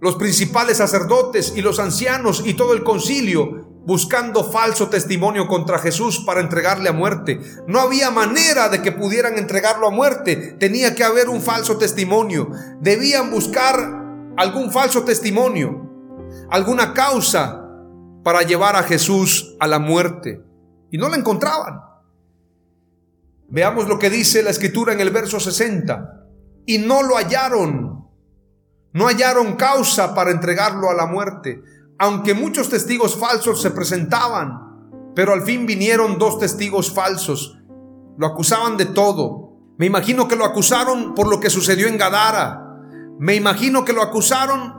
los 0.00 0.14
principales 0.14 0.76
sacerdotes 0.76 1.54
y 1.56 1.60
los 1.60 1.80
ancianos 1.80 2.40
y 2.46 2.54
todo 2.54 2.72
el 2.72 2.84
concilio 2.84 3.63
buscando 3.86 4.44
falso 4.44 4.88
testimonio 4.88 5.46
contra 5.46 5.78
Jesús 5.78 6.20
para 6.24 6.40
entregarle 6.40 6.88
a 6.88 6.92
muerte. 6.92 7.40
No 7.66 7.80
había 7.80 8.10
manera 8.10 8.68
de 8.68 8.82
que 8.82 8.92
pudieran 8.92 9.38
entregarlo 9.38 9.86
a 9.86 9.90
muerte. 9.90 10.56
Tenía 10.58 10.94
que 10.94 11.04
haber 11.04 11.28
un 11.28 11.42
falso 11.42 11.76
testimonio. 11.76 12.48
Debían 12.80 13.30
buscar 13.30 14.04
algún 14.36 14.72
falso 14.72 15.04
testimonio, 15.04 15.88
alguna 16.50 16.92
causa 16.92 17.60
para 18.22 18.42
llevar 18.42 18.76
a 18.76 18.82
Jesús 18.82 19.54
a 19.60 19.66
la 19.66 19.78
muerte. 19.78 20.42
Y 20.90 20.98
no 20.98 21.08
la 21.08 21.16
encontraban. 21.16 21.80
Veamos 23.48 23.86
lo 23.86 23.98
que 23.98 24.10
dice 24.10 24.42
la 24.42 24.50
escritura 24.50 24.92
en 24.92 25.00
el 25.00 25.10
verso 25.10 25.38
60. 25.38 26.26
Y 26.66 26.78
no 26.78 27.02
lo 27.02 27.16
hallaron. 27.16 28.08
No 28.92 29.06
hallaron 29.06 29.56
causa 29.56 30.14
para 30.14 30.30
entregarlo 30.30 30.88
a 30.88 30.94
la 30.94 31.06
muerte 31.06 31.62
aunque 31.98 32.34
muchos 32.34 32.68
testigos 32.68 33.16
falsos 33.16 33.62
se 33.62 33.70
presentaban, 33.70 35.12
pero 35.14 35.32
al 35.32 35.42
fin 35.42 35.66
vinieron 35.66 36.18
dos 36.18 36.38
testigos 36.38 36.92
falsos. 36.92 37.58
Lo 38.16 38.26
acusaban 38.26 38.76
de 38.76 38.86
todo. 38.86 39.58
Me 39.78 39.86
imagino 39.86 40.28
que 40.28 40.36
lo 40.36 40.44
acusaron 40.44 41.14
por 41.14 41.28
lo 41.28 41.40
que 41.40 41.50
sucedió 41.50 41.88
en 41.88 41.98
Gadara. 41.98 42.80
Me 43.18 43.34
imagino 43.34 43.84
que 43.84 43.92
lo 43.92 44.02
acusaron 44.02 44.74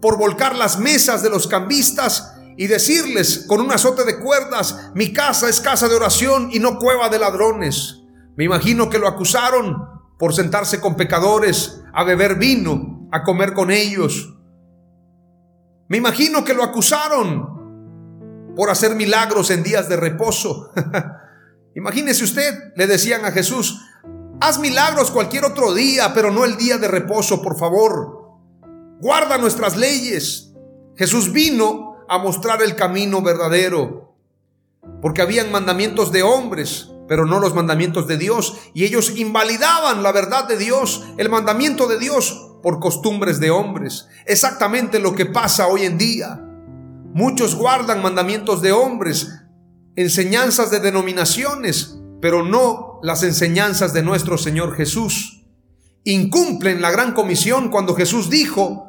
por 0.00 0.18
volcar 0.18 0.56
las 0.56 0.78
mesas 0.78 1.22
de 1.22 1.30
los 1.30 1.46
cambistas 1.46 2.34
y 2.56 2.66
decirles 2.66 3.44
con 3.46 3.60
un 3.60 3.70
azote 3.70 4.04
de 4.04 4.18
cuerdas, 4.18 4.90
mi 4.94 5.12
casa 5.12 5.48
es 5.48 5.60
casa 5.60 5.88
de 5.88 5.94
oración 5.94 6.50
y 6.52 6.58
no 6.58 6.78
cueva 6.78 7.08
de 7.08 7.18
ladrones. 7.18 8.02
Me 8.36 8.44
imagino 8.44 8.90
que 8.90 8.98
lo 8.98 9.06
acusaron 9.08 9.76
por 10.18 10.34
sentarse 10.34 10.80
con 10.80 10.96
pecadores, 10.96 11.82
a 11.92 12.04
beber 12.04 12.34
vino, 12.34 13.08
a 13.12 13.22
comer 13.22 13.54
con 13.54 13.70
ellos. 13.70 14.34
Me 15.88 15.96
imagino 15.96 16.44
que 16.44 16.54
lo 16.54 16.62
acusaron 16.62 18.54
por 18.54 18.70
hacer 18.70 18.94
milagros 18.94 19.50
en 19.50 19.62
días 19.62 19.88
de 19.88 19.96
reposo. 19.96 20.70
Imagínese 21.74 22.24
usted, 22.24 22.72
le 22.76 22.86
decían 22.86 23.24
a 23.24 23.30
Jesús, 23.30 23.80
haz 24.40 24.58
milagros 24.58 25.10
cualquier 25.10 25.44
otro 25.44 25.72
día, 25.74 26.12
pero 26.12 26.30
no 26.30 26.44
el 26.44 26.56
día 26.56 26.76
de 26.76 26.88
reposo, 26.88 27.40
por 27.40 27.56
favor. 27.56 28.18
Guarda 29.00 29.38
nuestras 29.38 29.76
leyes. 29.76 30.52
Jesús 30.96 31.32
vino 31.32 31.98
a 32.08 32.18
mostrar 32.18 32.62
el 32.62 32.74
camino 32.74 33.22
verdadero, 33.22 34.16
porque 35.00 35.22
habían 35.22 35.52
mandamientos 35.52 36.10
de 36.10 36.22
hombres, 36.22 36.90
pero 37.06 37.24
no 37.24 37.38
los 37.38 37.54
mandamientos 37.54 38.08
de 38.08 38.16
Dios, 38.16 38.58
y 38.74 38.84
ellos 38.84 39.16
invalidaban 39.16 40.02
la 40.02 40.12
verdad 40.12 40.48
de 40.48 40.56
Dios, 40.56 41.06
el 41.16 41.28
mandamiento 41.28 41.86
de 41.86 41.98
Dios, 41.98 42.47
por 42.62 42.80
costumbres 42.80 43.40
de 43.40 43.50
hombres. 43.50 44.08
Exactamente 44.26 44.98
lo 44.98 45.14
que 45.14 45.26
pasa 45.26 45.68
hoy 45.68 45.82
en 45.84 45.98
día. 45.98 46.40
Muchos 47.14 47.54
guardan 47.54 48.02
mandamientos 48.02 48.62
de 48.62 48.72
hombres, 48.72 49.28
enseñanzas 49.96 50.70
de 50.70 50.80
denominaciones, 50.80 51.98
pero 52.20 52.44
no 52.44 53.00
las 53.02 53.22
enseñanzas 53.22 53.92
de 53.92 54.02
nuestro 54.02 54.38
Señor 54.38 54.74
Jesús. 54.74 55.46
Incumplen 56.04 56.80
la 56.82 56.90
gran 56.90 57.14
comisión 57.14 57.70
cuando 57.70 57.94
Jesús 57.94 58.30
dijo, 58.30 58.84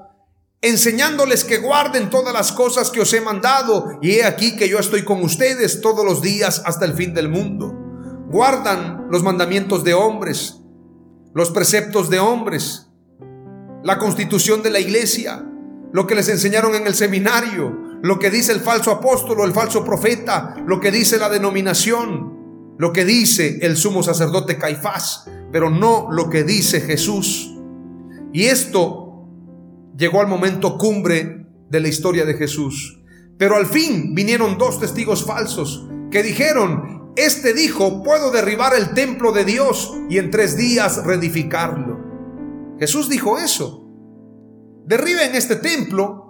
enseñándoles 0.62 1.46
que 1.46 1.58
guarden 1.58 2.10
todas 2.10 2.34
las 2.34 2.52
cosas 2.52 2.90
que 2.90 3.02
os 3.02 3.14
he 3.14 3.22
mandado, 3.22 4.00
y 4.02 4.12
he 4.12 4.26
aquí 4.26 4.56
que 4.56 4.70
yo 4.70 4.80
estoy 4.80 5.04
con 5.04 5.24
ustedes 5.24 5.82
todos 5.82 6.06
los 6.06 6.22
días 6.22 6.62
hasta 6.66 6.86
el 6.86 6.94
fin 6.94 7.14
del 7.14 7.30
mundo. 7.30 7.74
Guardan 8.30 9.08
los 9.10 9.24
mandamientos 9.24 9.84
de 9.84 9.94
hombres, 9.94 10.58
los 11.34 11.52
preceptos 11.52 12.10
de 12.10 12.20
hombres, 12.20 12.89
la 13.90 13.98
constitución 13.98 14.62
de 14.62 14.70
la 14.70 14.80
iglesia, 14.80 15.44
lo 15.92 16.06
que 16.06 16.14
les 16.14 16.30
enseñaron 16.30 16.76
en 16.76 16.86
el 16.86 16.94
seminario, 16.94 17.76
lo 18.04 18.20
que 18.20 18.30
dice 18.30 18.52
el 18.52 18.60
falso 18.60 18.92
apóstol 18.92 19.40
el 19.44 19.52
falso 19.52 19.84
profeta, 19.84 20.54
lo 20.68 20.80
que 20.80 20.92
dice 20.92 21.18
la 21.18 21.28
denominación, 21.28 22.76
lo 22.78 22.94
que 22.94 23.04
dice 23.04 23.58
el 23.64 23.78
sumo 23.78 24.04
sacerdote 24.04 24.60
Caifás, 24.60 25.28
pero 25.52 25.72
no 25.72 26.08
lo 26.12 26.30
que 26.30 26.44
dice 26.44 26.82
Jesús. 26.82 27.52
Y 28.32 28.44
esto 28.44 29.28
llegó 29.98 30.22
al 30.22 30.28
momento 30.28 30.78
cumbre 30.78 31.48
de 31.68 31.80
la 31.80 31.88
historia 31.88 32.26
de 32.26 32.36
Jesús. 32.36 33.02
Pero 33.40 33.56
al 33.56 33.66
fin 33.66 34.14
vinieron 34.14 34.60
dos 34.60 34.80
testigos 34.80 35.26
falsos 35.26 35.88
que 36.12 36.22
dijeron, 36.22 37.12
este 37.16 37.56
dijo, 37.56 38.04
puedo 38.04 38.30
derribar 38.30 38.76
el 38.76 38.94
templo 38.94 39.32
de 39.32 39.46
Dios 39.46 39.92
y 40.12 40.20
en 40.20 40.30
tres 40.30 40.58
días 40.58 41.04
reedificarlo. 41.04 42.09
Jesús 42.80 43.10
dijo 43.10 43.38
eso. 43.38 43.86
Derriben 44.86 45.36
este 45.36 45.58
templo 45.58 46.30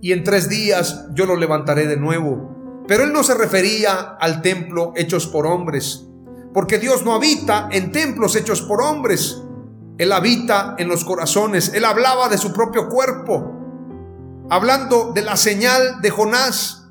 y 0.00 0.12
en 0.12 0.24
tres 0.24 0.48
días 0.48 1.06
yo 1.14 1.26
lo 1.26 1.36
levantaré 1.36 1.86
de 1.86 1.96
nuevo. 1.96 2.82
Pero 2.88 3.04
él 3.04 3.12
no 3.12 3.22
se 3.22 3.34
refería 3.34 4.16
al 4.20 4.42
templo 4.42 4.92
hechos 4.96 5.28
por 5.28 5.46
hombres, 5.46 6.04
porque 6.52 6.78
Dios 6.78 7.04
no 7.04 7.14
habita 7.14 7.68
en 7.70 7.92
templos 7.92 8.34
hechos 8.34 8.62
por 8.62 8.82
hombres. 8.82 9.40
Él 9.98 10.10
habita 10.10 10.74
en 10.78 10.88
los 10.88 11.04
corazones. 11.04 11.72
Él 11.74 11.84
hablaba 11.84 12.28
de 12.28 12.38
su 12.38 12.52
propio 12.52 12.88
cuerpo, 12.88 13.52
hablando 14.50 15.12
de 15.12 15.22
la 15.22 15.36
señal 15.36 16.00
de 16.00 16.10
Jonás. 16.10 16.88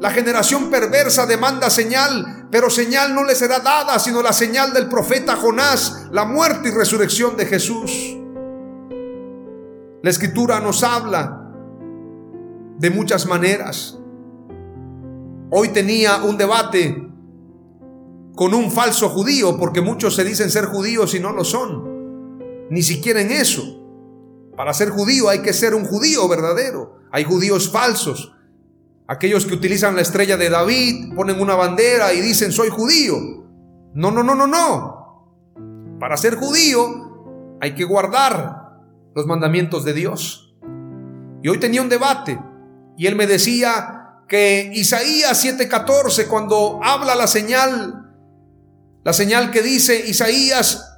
La 0.00 0.10
generación 0.10 0.68
perversa 0.68 1.26
demanda 1.26 1.70
señal, 1.70 2.48
pero 2.50 2.68
señal 2.68 3.14
no 3.14 3.24
le 3.24 3.36
será 3.36 3.60
dada, 3.60 3.98
sino 3.98 4.20
la 4.20 4.32
señal 4.32 4.72
del 4.74 4.88
profeta 4.88 5.36
Jonás, 5.36 6.08
la 6.10 6.24
muerte 6.24 6.68
y 6.68 6.72
resurrección 6.72 7.36
de 7.36 7.46
Jesús. 7.46 8.18
La 10.02 10.10
escritura 10.10 10.58
nos 10.58 10.82
habla 10.82 11.48
de 12.76 12.90
muchas 12.90 13.24
maneras. 13.24 13.96
Hoy 15.50 15.68
tenía 15.68 16.24
un 16.24 16.36
debate 16.36 17.08
con 18.34 18.52
un 18.52 18.72
falso 18.72 19.08
judío, 19.10 19.56
porque 19.56 19.80
muchos 19.80 20.16
se 20.16 20.24
dicen 20.24 20.50
ser 20.50 20.64
judíos 20.64 21.14
y 21.14 21.20
no 21.20 21.30
lo 21.32 21.44
son. 21.44 22.68
Ni 22.68 22.82
siquiera 22.82 23.20
en 23.20 23.30
eso. 23.30 23.62
Para 24.56 24.74
ser 24.74 24.90
judío 24.90 25.28
hay 25.28 25.40
que 25.40 25.52
ser 25.52 25.72
un 25.72 25.84
judío 25.84 26.26
verdadero. 26.28 26.98
Hay 27.12 27.22
judíos 27.22 27.70
falsos. 27.70 28.34
Aquellos 29.06 29.46
que 29.46 29.54
utilizan 29.54 29.94
la 29.94 30.02
estrella 30.02 30.36
de 30.36 30.50
David, 30.50 31.14
ponen 31.14 31.40
una 31.40 31.54
bandera 31.54 32.12
y 32.12 32.20
dicen 32.20 32.50
soy 32.50 32.70
judío. 32.70 33.14
No, 33.94 34.10
no, 34.10 34.24
no, 34.24 34.34
no, 34.34 34.48
no. 34.48 35.98
Para 36.00 36.16
ser 36.16 36.34
judío 36.34 37.58
hay 37.60 37.76
que 37.76 37.84
guardar 37.84 38.61
los 39.14 39.26
mandamientos 39.26 39.84
de 39.84 39.92
Dios. 39.92 40.54
Y 41.42 41.48
hoy 41.48 41.58
tenía 41.58 41.82
un 41.82 41.88
debate 41.88 42.38
y 42.96 43.06
él 43.06 43.16
me 43.16 43.26
decía 43.26 44.22
que 44.28 44.70
Isaías 44.74 45.44
7:14, 45.44 46.26
cuando 46.26 46.80
habla 46.82 47.14
la 47.14 47.26
señal, 47.26 48.10
la 49.04 49.12
señal 49.12 49.50
que 49.50 49.62
dice 49.62 50.08
Isaías, 50.08 50.88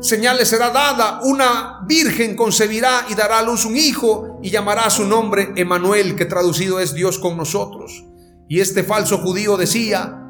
señal 0.00 0.36
le 0.36 0.46
será 0.46 0.70
dada, 0.70 1.20
una 1.24 1.80
virgen 1.86 2.36
concebirá 2.36 3.06
y 3.08 3.14
dará 3.14 3.40
a 3.40 3.42
luz 3.42 3.64
un 3.64 3.76
hijo 3.76 4.38
y 4.42 4.50
llamará 4.50 4.88
su 4.90 5.04
nombre 5.04 5.52
Emanuel, 5.56 6.14
que 6.14 6.24
traducido 6.24 6.80
es 6.80 6.94
Dios 6.94 7.18
con 7.18 7.36
nosotros. 7.36 8.04
Y 8.48 8.60
este 8.60 8.84
falso 8.84 9.18
judío 9.18 9.56
decía, 9.56 10.24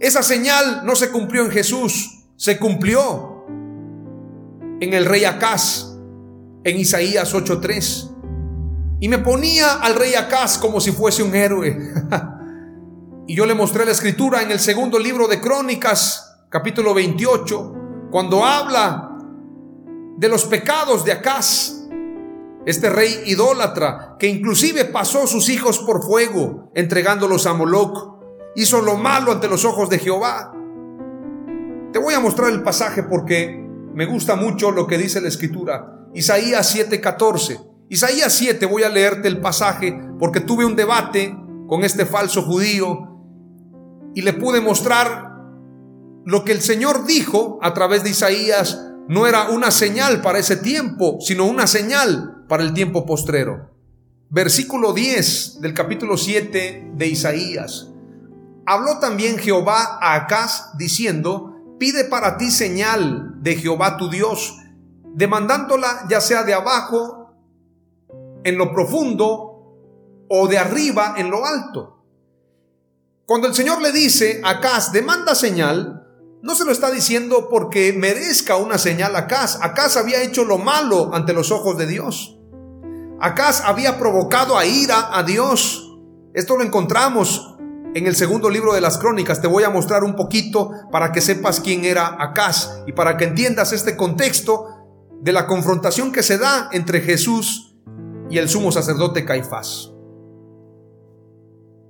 esa 0.00 0.22
señal 0.22 0.82
no 0.84 0.96
se 0.96 1.10
cumplió 1.10 1.44
en 1.44 1.50
Jesús, 1.50 2.26
se 2.36 2.58
cumplió 2.58 3.35
en 4.80 4.92
el 4.92 5.06
rey 5.06 5.24
Acaz, 5.24 5.96
en 6.64 6.76
Isaías 6.78 7.34
8:3. 7.34 8.10
Y 9.00 9.08
me 9.08 9.18
ponía 9.18 9.74
al 9.74 9.94
rey 9.94 10.14
Acaz 10.14 10.58
como 10.58 10.80
si 10.80 10.92
fuese 10.92 11.22
un 11.22 11.34
héroe. 11.34 11.76
y 13.26 13.36
yo 13.36 13.46
le 13.46 13.54
mostré 13.54 13.84
la 13.84 13.92
escritura 13.92 14.42
en 14.42 14.50
el 14.50 14.58
segundo 14.58 14.98
libro 14.98 15.28
de 15.28 15.40
Crónicas, 15.40 16.44
capítulo 16.48 16.94
28, 16.94 17.74
cuando 18.10 18.44
habla 18.44 19.18
de 20.16 20.28
los 20.28 20.44
pecados 20.44 21.04
de 21.04 21.12
Acaz, 21.12 21.72
este 22.64 22.90
rey 22.90 23.22
idólatra, 23.26 24.16
que 24.18 24.26
inclusive 24.26 24.86
pasó 24.86 25.26
sus 25.26 25.48
hijos 25.48 25.78
por 25.80 26.02
fuego, 26.02 26.70
entregándolos 26.74 27.46
a 27.46 27.54
Moloch, 27.54 28.16
hizo 28.56 28.80
lo 28.80 28.96
malo 28.96 29.32
ante 29.32 29.48
los 29.48 29.64
ojos 29.64 29.88
de 29.88 29.98
Jehová. 29.98 30.52
Te 31.92 31.98
voy 31.98 32.14
a 32.14 32.20
mostrar 32.20 32.50
el 32.50 32.62
pasaje 32.62 33.02
porque 33.02 33.65
me 33.96 34.04
gusta 34.04 34.36
mucho 34.36 34.72
lo 34.72 34.86
que 34.86 34.98
dice 34.98 35.22
la 35.22 35.28
escritura. 35.28 36.06
Isaías 36.12 36.76
7:14. 36.76 37.58
Isaías 37.88 38.30
7, 38.30 38.66
voy 38.66 38.82
a 38.82 38.90
leerte 38.90 39.26
el 39.26 39.40
pasaje 39.40 39.98
porque 40.18 40.40
tuve 40.40 40.66
un 40.66 40.76
debate 40.76 41.34
con 41.66 41.82
este 41.82 42.04
falso 42.04 42.42
judío 42.42 43.22
y 44.14 44.20
le 44.20 44.34
pude 44.34 44.60
mostrar 44.60 45.40
lo 46.26 46.44
que 46.44 46.52
el 46.52 46.60
Señor 46.60 47.06
dijo 47.06 47.58
a 47.62 47.72
través 47.72 48.04
de 48.04 48.10
Isaías 48.10 48.82
no 49.08 49.26
era 49.26 49.48
una 49.48 49.70
señal 49.70 50.20
para 50.20 50.40
ese 50.40 50.56
tiempo, 50.56 51.16
sino 51.20 51.46
una 51.46 51.66
señal 51.66 52.44
para 52.50 52.64
el 52.64 52.74
tiempo 52.74 53.06
postrero. 53.06 53.70
Versículo 54.28 54.92
10 54.92 55.62
del 55.62 55.72
capítulo 55.72 56.18
7 56.18 56.90
de 56.94 57.06
Isaías. 57.06 57.88
Habló 58.66 58.98
también 58.98 59.38
Jehová 59.38 59.98
a 60.02 60.16
Acaz 60.16 60.76
diciendo, 60.76 61.55
pide 61.78 62.04
para 62.04 62.36
ti 62.36 62.50
señal 62.50 63.42
de 63.42 63.56
Jehová 63.56 63.96
tu 63.96 64.08
Dios, 64.10 64.56
demandándola 65.14 66.06
ya 66.08 66.20
sea 66.20 66.42
de 66.42 66.54
abajo 66.54 67.30
en 68.44 68.58
lo 68.58 68.72
profundo 68.72 69.56
o 70.28 70.48
de 70.48 70.58
arriba 70.58 71.14
en 71.16 71.30
lo 71.30 71.44
alto. 71.44 72.04
Cuando 73.24 73.48
el 73.48 73.54
Señor 73.54 73.82
le 73.82 73.92
dice 73.92 74.40
a 74.44 74.50
Acaz, 74.50 74.92
demanda 74.92 75.34
señal, 75.34 76.06
no 76.42 76.54
se 76.54 76.64
lo 76.64 76.70
está 76.70 76.92
diciendo 76.92 77.48
porque 77.50 77.92
merezca 77.92 78.56
una 78.56 78.78
señal 78.78 79.16
a 79.16 79.20
Acaz. 79.20 79.58
Acaz 79.62 79.96
había 79.96 80.22
hecho 80.22 80.44
lo 80.44 80.58
malo 80.58 81.10
ante 81.12 81.32
los 81.32 81.50
ojos 81.50 81.76
de 81.76 81.86
Dios. 81.86 82.38
Acaz 83.18 83.62
había 83.62 83.98
provocado 83.98 84.56
a 84.56 84.64
ira 84.64 85.08
a 85.12 85.24
Dios. 85.24 85.98
Esto 86.34 86.56
lo 86.56 86.62
encontramos 86.62 87.55
en 87.96 88.06
el 88.06 88.14
segundo 88.14 88.50
libro 88.50 88.74
de 88.74 88.82
las 88.82 88.98
crónicas. 88.98 89.40
Te 89.40 89.48
voy 89.48 89.64
a 89.64 89.70
mostrar 89.70 90.04
un 90.04 90.16
poquito 90.16 90.70
para 90.92 91.12
que 91.12 91.22
sepas 91.22 91.60
quién 91.60 91.86
era 91.86 92.22
Acaz 92.22 92.82
y 92.86 92.92
para 92.92 93.16
que 93.16 93.24
entiendas 93.24 93.72
este 93.72 93.96
contexto 93.96 94.66
de 95.22 95.32
la 95.32 95.46
confrontación 95.46 96.12
que 96.12 96.22
se 96.22 96.36
da 96.36 96.68
entre 96.72 97.00
Jesús 97.00 97.74
y 98.28 98.36
el 98.36 98.50
sumo 98.50 98.70
sacerdote 98.70 99.24
Caifás. 99.24 99.94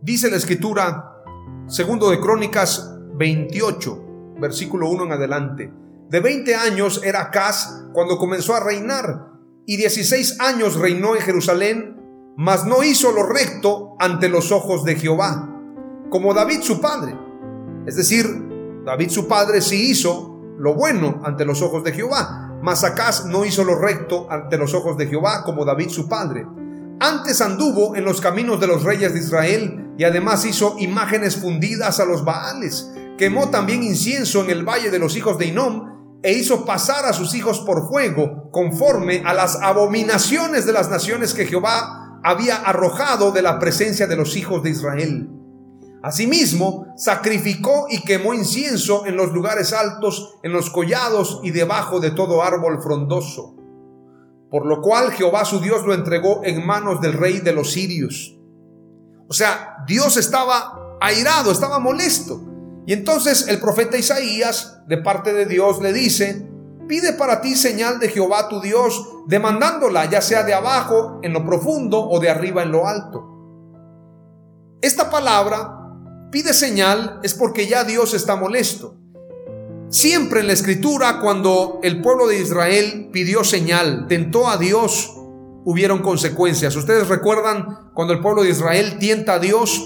Dice 0.00 0.30
la 0.30 0.36
escritura, 0.36 1.24
segundo 1.66 2.10
de 2.10 2.20
Crónicas 2.20 2.88
28, 3.14 4.36
versículo 4.38 4.88
1 4.88 5.06
en 5.06 5.12
adelante. 5.12 5.72
De 6.08 6.20
20 6.20 6.54
años 6.54 7.00
era 7.02 7.22
Acaz 7.22 7.82
cuando 7.92 8.16
comenzó 8.16 8.54
a 8.54 8.60
reinar, 8.60 9.32
y 9.66 9.76
16 9.76 10.38
años 10.38 10.76
reinó 10.76 11.16
en 11.16 11.22
Jerusalén, 11.22 11.96
mas 12.36 12.64
no 12.64 12.84
hizo 12.84 13.10
lo 13.10 13.24
recto 13.24 13.96
ante 13.98 14.28
los 14.28 14.52
ojos 14.52 14.84
de 14.84 14.94
Jehová, 14.94 15.55
como 16.10 16.34
David 16.34 16.60
su 16.62 16.80
padre. 16.80 17.16
Es 17.86 17.96
decir, 17.96 18.26
David 18.84 19.10
su 19.10 19.26
padre 19.26 19.60
sí 19.60 19.90
hizo 19.90 20.40
lo 20.58 20.74
bueno 20.74 21.20
ante 21.24 21.44
los 21.44 21.62
ojos 21.62 21.84
de 21.84 21.92
Jehová, 21.92 22.58
mas 22.62 22.84
Acaz 22.84 23.26
no 23.26 23.44
hizo 23.44 23.64
lo 23.64 23.78
recto 23.78 24.26
ante 24.30 24.56
los 24.56 24.74
ojos 24.74 24.96
de 24.96 25.06
Jehová 25.06 25.44
como 25.44 25.64
David 25.64 25.88
su 25.88 26.08
padre. 26.08 26.46
Antes 26.98 27.40
anduvo 27.40 27.94
en 27.94 28.04
los 28.04 28.20
caminos 28.20 28.58
de 28.60 28.66
los 28.66 28.82
reyes 28.82 29.12
de 29.12 29.20
Israel 29.20 29.90
y 29.98 30.04
además 30.04 30.44
hizo 30.46 30.76
imágenes 30.78 31.36
fundidas 31.36 32.00
a 32.00 32.06
los 32.06 32.24
Baales. 32.24 32.90
Quemó 33.18 33.50
también 33.50 33.82
incienso 33.82 34.42
en 34.42 34.50
el 34.50 34.64
valle 34.64 34.90
de 34.90 34.98
los 34.98 35.16
hijos 35.16 35.38
de 35.38 35.46
Inom 35.46 36.20
e 36.22 36.32
hizo 36.32 36.64
pasar 36.64 37.04
a 37.04 37.12
sus 37.12 37.34
hijos 37.34 37.60
por 37.60 37.88
fuego 37.88 38.50
conforme 38.50 39.22
a 39.24 39.34
las 39.34 39.56
abominaciones 39.62 40.64
de 40.64 40.72
las 40.72 40.90
naciones 40.90 41.34
que 41.34 41.46
Jehová 41.46 42.20
había 42.24 42.56
arrojado 42.56 43.30
de 43.30 43.42
la 43.42 43.58
presencia 43.58 44.06
de 44.06 44.16
los 44.16 44.36
hijos 44.36 44.62
de 44.62 44.70
Israel. 44.70 45.35
Asimismo, 46.06 46.94
sacrificó 46.96 47.88
y 47.90 48.00
quemó 48.02 48.32
incienso 48.32 49.06
en 49.06 49.16
los 49.16 49.32
lugares 49.32 49.72
altos, 49.72 50.36
en 50.44 50.52
los 50.52 50.70
collados 50.70 51.40
y 51.42 51.50
debajo 51.50 51.98
de 51.98 52.12
todo 52.12 52.44
árbol 52.44 52.80
frondoso. 52.80 53.56
Por 54.48 54.66
lo 54.66 54.80
cual 54.82 55.10
Jehová 55.10 55.44
su 55.44 55.58
Dios 55.58 55.84
lo 55.84 55.94
entregó 55.94 56.42
en 56.44 56.64
manos 56.64 57.00
del 57.00 57.14
rey 57.14 57.40
de 57.40 57.52
los 57.52 57.72
sirios. 57.72 58.38
O 59.28 59.32
sea, 59.34 59.78
Dios 59.88 60.16
estaba 60.16 60.96
airado, 61.00 61.50
estaba 61.50 61.80
molesto. 61.80 62.40
Y 62.86 62.92
entonces 62.92 63.48
el 63.48 63.58
profeta 63.58 63.98
Isaías, 63.98 64.78
de 64.86 64.98
parte 64.98 65.32
de 65.32 65.46
Dios, 65.46 65.82
le 65.82 65.92
dice, 65.92 66.48
pide 66.86 67.14
para 67.14 67.40
ti 67.40 67.56
señal 67.56 67.98
de 67.98 68.10
Jehová 68.10 68.48
tu 68.48 68.60
Dios, 68.60 69.08
demandándola 69.26 70.04
ya 70.04 70.22
sea 70.22 70.44
de 70.44 70.54
abajo 70.54 71.18
en 71.24 71.32
lo 71.32 71.44
profundo 71.44 72.00
o 72.00 72.20
de 72.20 72.30
arriba 72.30 72.62
en 72.62 72.70
lo 72.70 72.86
alto. 72.86 73.32
Esta 74.80 75.10
palabra 75.10 75.75
pide 76.36 76.52
señal 76.52 77.18
es 77.22 77.32
porque 77.32 77.66
ya 77.66 77.82
Dios 77.84 78.12
está 78.12 78.36
molesto. 78.36 78.98
Siempre 79.88 80.40
en 80.40 80.48
la 80.48 80.52
escritura, 80.52 81.18
cuando 81.18 81.80
el 81.82 82.02
pueblo 82.02 82.26
de 82.26 82.38
Israel 82.38 83.08
pidió 83.10 83.42
señal, 83.42 84.06
tentó 84.06 84.46
a 84.46 84.58
Dios, 84.58 85.14
hubieron 85.64 86.02
consecuencias. 86.02 86.76
Ustedes 86.76 87.08
recuerdan 87.08 87.90
cuando 87.94 88.12
el 88.12 88.20
pueblo 88.20 88.42
de 88.42 88.50
Israel 88.50 88.98
tienta 88.98 89.32
a 89.32 89.38
Dios 89.38 89.82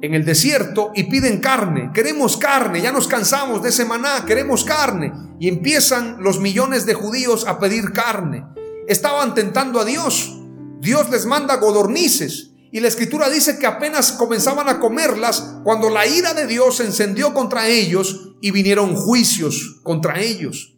en 0.00 0.14
el 0.14 0.24
desierto 0.24 0.92
y 0.94 1.02
piden 1.04 1.40
carne. 1.40 1.90
Queremos 1.92 2.38
carne, 2.38 2.80
ya 2.80 2.90
nos 2.90 3.06
cansamos 3.06 3.62
de 3.62 3.68
ese 3.68 3.84
maná, 3.84 4.24
queremos 4.24 4.64
carne. 4.64 5.12
Y 5.38 5.48
empiezan 5.48 6.22
los 6.22 6.40
millones 6.40 6.86
de 6.86 6.94
judíos 6.94 7.46
a 7.46 7.58
pedir 7.58 7.92
carne. 7.92 8.46
Estaban 8.88 9.34
tentando 9.34 9.78
a 9.78 9.84
Dios. 9.84 10.40
Dios 10.80 11.10
les 11.10 11.26
manda 11.26 11.56
godornices. 11.56 12.51
Y 12.72 12.80
la 12.80 12.88
escritura 12.88 13.28
dice 13.28 13.58
que 13.58 13.66
apenas 13.66 14.12
comenzaban 14.12 14.66
a 14.70 14.80
comerlas 14.80 15.58
cuando 15.62 15.90
la 15.90 16.06
ira 16.06 16.32
de 16.32 16.46
Dios 16.46 16.78
se 16.78 16.86
encendió 16.86 17.34
contra 17.34 17.68
ellos 17.68 18.34
y 18.40 18.50
vinieron 18.50 18.96
juicios 18.96 19.80
contra 19.82 20.18
ellos. 20.20 20.74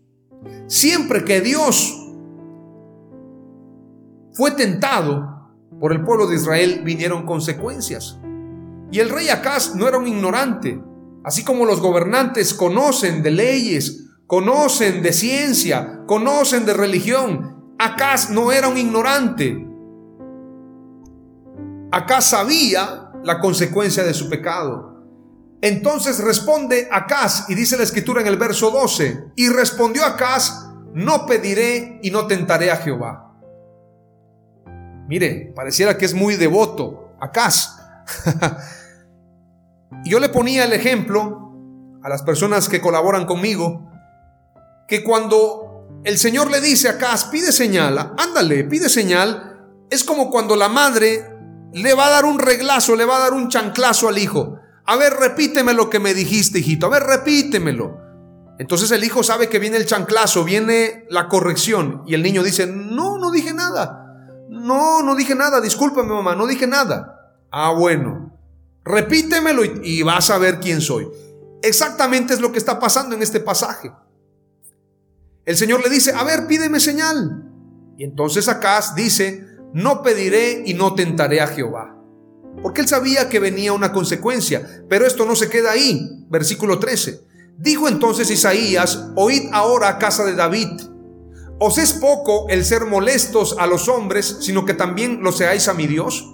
Siempre 0.66 1.24
que 1.24 1.40
Dios 1.40 1.94
fue 4.32 4.50
tentado 4.50 5.52
por 5.80 5.92
el 5.92 6.02
pueblo 6.02 6.26
de 6.26 6.34
Israel, 6.34 6.82
vinieron 6.84 7.24
consecuencias. 7.24 8.18
Y 8.90 8.98
el 8.98 9.08
rey 9.08 9.28
Acaz 9.28 9.76
no 9.76 9.86
era 9.86 9.96
un 9.96 10.08
ignorante, 10.08 10.82
así 11.22 11.44
como 11.44 11.64
los 11.64 11.80
gobernantes 11.80 12.54
conocen 12.54 13.22
de 13.22 13.30
leyes, 13.30 14.10
conocen 14.26 15.00
de 15.00 15.12
ciencia, 15.12 16.02
conocen 16.06 16.66
de 16.66 16.74
religión. 16.74 17.74
Acaz 17.78 18.30
no 18.30 18.50
era 18.50 18.66
un 18.66 18.78
ignorante, 18.78 19.63
Acá 21.94 22.20
sabía 22.20 23.12
la 23.22 23.38
consecuencia 23.38 24.02
de 24.02 24.14
su 24.14 24.28
pecado. 24.28 25.00
Entonces 25.60 26.18
responde 26.18 26.88
Acaz 26.90 27.48
y 27.48 27.54
dice 27.54 27.76
la 27.76 27.84
escritura 27.84 28.20
en 28.20 28.26
el 28.26 28.36
verso 28.36 28.72
12, 28.72 29.26
y 29.36 29.48
respondió 29.48 30.04
Acaz, 30.04 30.72
no 30.92 31.24
pediré 31.24 32.00
y 32.02 32.10
no 32.10 32.26
tentaré 32.26 32.72
a 32.72 32.78
Jehová. 32.78 33.32
Mire, 35.06 35.52
pareciera 35.54 35.96
que 35.96 36.04
es 36.04 36.14
muy 36.14 36.34
devoto 36.34 37.14
Acaz. 37.20 37.76
Yo 40.04 40.18
le 40.18 40.30
ponía 40.30 40.64
el 40.64 40.72
ejemplo 40.72 41.52
a 42.02 42.08
las 42.08 42.24
personas 42.24 42.68
que 42.68 42.80
colaboran 42.80 43.24
conmigo, 43.24 43.88
que 44.88 45.04
cuando 45.04 46.00
el 46.02 46.18
Señor 46.18 46.50
le 46.50 46.60
dice 46.60 46.88
a 46.88 46.98
pide 47.30 47.52
señal, 47.52 48.14
ándale, 48.18 48.64
pide 48.64 48.88
señal, 48.88 49.60
es 49.90 50.02
como 50.02 50.28
cuando 50.28 50.56
la 50.56 50.68
madre 50.68 51.33
le 51.74 51.92
va 51.92 52.06
a 52.06 52.10
dar 52.10 52.24
un 52.24 52.38
reglazo, 52.38 52.94
le 52.94 53.04
va 53.04 53.16
a 53.16 53.20
dar 53.20 53.32
un 53.32 53.48
chanclazo 53.48 54.08
al 54.08 54.18
hijo. 54.18 54.60
A 54.86 54.96
ver, 54.96 55.12
repíteme 55.14 55.72
lo 55.72 55.90
que 55.90 55.98
me 55.98 56.14
dijiste, 56.14 56.60
hijito. 56.60 56.86
A 56.86 56.90
ver, 56.90 57.02
repítemelo. 57.02 57.98
Entonces 58.60 58.92
el 58.92 59.02
hijo 59.02 59.24
sabe 59.24 59.48
que 59.48 59.58
viene 59.58 59.76
el 59.76 59.86
chanclazo, 59.86 60.44
viene 60.44 61.04
la 61.10 61.28
corrección. 61.28 62.04
Y 62.06 62.14
el 62.14 62.22
niño 62.22 62.44
dice, 62.44 62.68
no, 62.68 63.18
no 63.18 63.32
dije 63.32 63.52
nada. 63.52 64.06
No, 64.48 65.02
no 65.02 65.16
dije 65.16 65.34
nada. 65.34 65.60
Discúlpame, 65.60 66.10
mamá, 66.10 66.36
no 66.36 66.46
dije 66.46 66.68
nada. 66.68 67.34
Ah, 67.50 67.72
bueno. 67.72 68.38
Repítemelo 68.84 69.64
y, 69.64 70.02
vas 70.04 70.30
a 70.30 70.38
ver 70.38 70.60
quién 70.60 70.80
soy. 70.80 71.08
Exactamente 71.60 72.34
es 72.34 72.40
lo 72.40 72.52
que 72.52 72.58
está 72.58 72.78
pasando 72.78 73.16
en 73.16 73.22
este 73.22 73.40
pasaje. 73.40 73.90
el 75.44 75.56
Señor 75.56 75.82
le 75.82 75.90
dice, 75.90 76.12
a 76.12 76.22
ver, 76.22 76.46
pídeme 76.46 76.78
señal. 76.78 77.50
Y 77.98 78.04
entonces 78.04 78.48
Acaz 78.48 78.94
dice, 78.94 79.53
no 79.74 80.02
pediré 80.02 80.62
y 80.64 80.74
no 80.74 80.94
tentaré 80.94 81.40
a 81.40 81.48
Jehová. 81.48 82.00
Porque 82.62 82.80
él 82.80 82.88
sabía 82.88 83.28
que 83.28 83.40
venía 83.40 83.72
una 83.72 83.92
consecuencia, 83.92 84.84
pero 84.88 85.04
esto 85.04 85.26
no 85.26 85.34
se 85.34 85.50
queda 85.50 85.72
ahí. 85.72 86.24
Versículo 86.30 86.78
13. 86.78 87.20
Dijo 87.58 87.88
entonces 87.88 88.30
Isaías, 88.30 89.10
oíd 89.16 89.48
ahora 89.52 89.98
casa 89.98 90.24
de 90.24 90.34
David. 90.34 90.80
¿Os 91.58 91.78
es 91.78 91.92
poco 91.92 92.46
el 92.48 92.64
ser 92.64 92.84
molestos 92.84 93.56
a 93.58 93.66
los 93.66 93.88
hombres, 93.88 94.38
sino 94.40 94.64
que 94.64 94.74
también 94.74 95.22
lo 95.22 95.32
seáis 95.32 95.66
a 95.66 95.74
mi 95.74 95.88
Dios? 95.88 96.24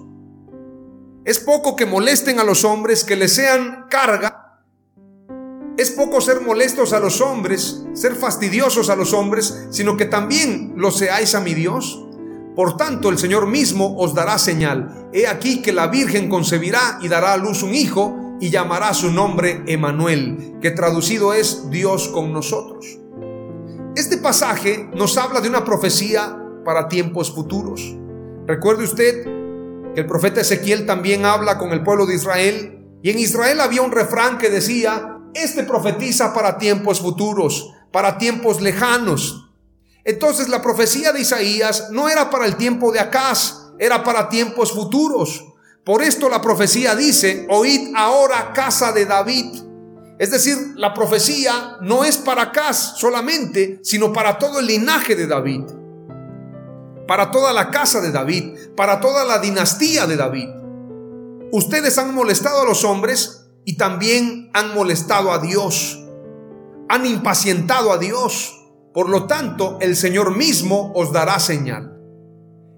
Es 1.25 1.39
poco 1.39 1.75
que 1.75 1.85
molesten 1.85 2.39
a 2.39 2.43
los 2.43 2.63
hombres, 2.63 3.03
que 3.03 3.15
les 3.15 3.33
sean 3.33 3.85
carga. 3.89 4.61
Es 5.77 5.91
poco 5.91 6.21
ser 6.21 6.41
molestos 6.41 6.93
a 6.93 6.99
los 6.99 7.21
hombres, 7.21 7.83
ser 7.93 8.15
fastidiosos 8.15 8.89
a 8.89 8.95
los 8.95 9.13
hombres, 9.13 9.67
sino 9.71 9.97
que 9.97 10.05
también 10.05 10.73
lo 10.75 10.91
seáis 10.91 11.33
a 11.33 11.39
mi 11.39 11.55
Dios. 11.55 12.07
Por 12.55 12.75
tanto, 12.77 13.09
el 13.09 13.17
Señor 13.17 13.47
mismo 13.47 13.95
os 13.97 14.13
dará 14.13 14.37
señal. 14.37 15.09
He 15.13 15.27
aquí 15.27 15.61
que 15.61 15.71
la 15.71 15.87
Virgen 15.87 16.29
concebirá 16.29 16.99
y 17.01 17.07
dará 17.07 17.33
a 17.33 17.37
luz 17.37 17.63
un 17.63 17.73
hijo 17.73 18.37
y 18.41 18.49
llamará 18.49 18.93
su 18.93 19.11
nombre 19.11 19.63
Emanuel, 19.67 20.57
que 20.61 20.71
traducido 20.71 21.33
es 21.33 21.69
Dios 21.69 22.09
con 22.09 22.33
nosotros. 22.33 22.97
Este 23.95 24.17
pasaje 24.17 24.89
nos 24.95 25.17
habla 25.17 25.41
de 25.41 25.49
una 25.49 25.63
profecía 25.63 26.37
para 26.65 26.87
tiempos 26.87 27.31
futuros. 27.31 27.95
Recuerde 28.47 28.83
usted 28.83 29.23
que 29.93 30.01
el 30.01 30.07
profeta 30.07 30.41
Ezequiel 30.41 30.85
también 30.85 31.25
habla 31.25 31.57
con 31.57 31.71
el 31.71 31.83
pueblo 31.83 32.05
de 32.05 32.15
Israel 32.15 32.79
y 33.03 33.09
en 33.09 33.19
Israel 33.19 33.59
había 33.61 33.81
un 33.81 33.91
refrán 33.91 34.37
que 34.37 34.49
decía, 34.49 35.19
este 35.33 35.63
profetiza 35.63 36.33
para 36.33 36.57
tiempos 36.57 36.99
futuros, 36.99 37.73
para 37.91 38.17
tiempos 38.17 38.61
lejanos. 38.61 39.50
Entonces 40.03 40.49
la 40.49 40.61
profecía 40.61 41.11
de 41.11 41.21
Isaías 41.21 41.89
no 41.91 42.09
era 42.09 42.29
para 42.29 42.45
el 42.45 42.55
tiempo 42.55 42.91
de 42.91 42.99
Acaz, 42.99 43.71
era 43.77 44.03
para 44.03 44.29
tiempos 44.29 44.71
futuros. 44.71 45.45
Por 45.83 46.01
esto 46.01 46.29
la 46.29 46.41
profecía 46.41 46.95
dice, 46.95 47.47
oíd 47.49 47.93
ahora 47.95 48.53
casa 48.53 48.91
de 48.91 49.05
David. 49.05 49.63
Es 50.17 50.31
decir, 50.31 50.55
la 50.75 50.93
profecía 50.93 51.77
no 51.81 52.03
es 52.03 52.17
para 52.17 52.43
Acaz 52.43 52.97
solamente, 52.97 53.79
sino 53.83 54.13
para 54.13 54.37
todo 54.37 54.59
el 54.59 54.67
linaje 54.67 55.15
de 55.15 55.27
David. 55.27 55.63
Para 57.07 57.31
toda 57.31 57.53
la 57.53 57.71
casa 57.71 58.01
de 58.01 58.11
David, 58.11 58.57
para 58.75 59.01
toda 59.01 59.25
la 59.25 59.39
dinastía 59.39 60.05
de 60.07 60.15
David. 60.15 60.49
Ustedes 61.51 61.97
han 61.97 62.13
molestado 62.13 62.61
a 62.61 62.65
los 62.65 62.83
hombres 62.83 63.49
y 63.65 63.77
también 63.77 64.49
han 64.53 64.73
molestado 64.73 65.31
a 65.31 65.39
Dios. 65.39 65.99
Han 66.87 67.05
impacientado 67.05 67.91
a 67.91 67.97
Dios 67.97 68.60
por 68.93 69.09
lo 69.09 69.25
tanto, 69.25 69.77
el 69.81 69.95
Señor 69.95 70.35
mismo 70.35 70.91
os 70.95 71.13
dará 71.13 71.39
señal. 71.39 71.97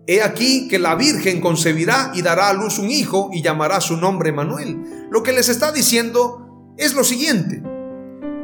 He 0.06 0.22
aquí 0.22 0.68
que 0.68 0.80
la 0.80 0.96
Virgen 0.96 1.42
concebirá 1.42 2.12
y 2.14 2.22
dará 2.22 2.50
a 2.50 2.54
luz 2.54 2.78
un 2.78 2.92
hijo 2.92 3.30
y 3.32 3.42
llamará 3.42 3.82
su 3.82 3.98
nombre 3.98 4.32
Manuel. 4.32 5.08
Lo 5.10 5.24
que 5.24 5.32
les 5.32 5.50
está 5.50 5.72
diciendo 5.72 6.74
es 6.78 6.94
lo 6.94 7.04
siguiente. 7.04 7.64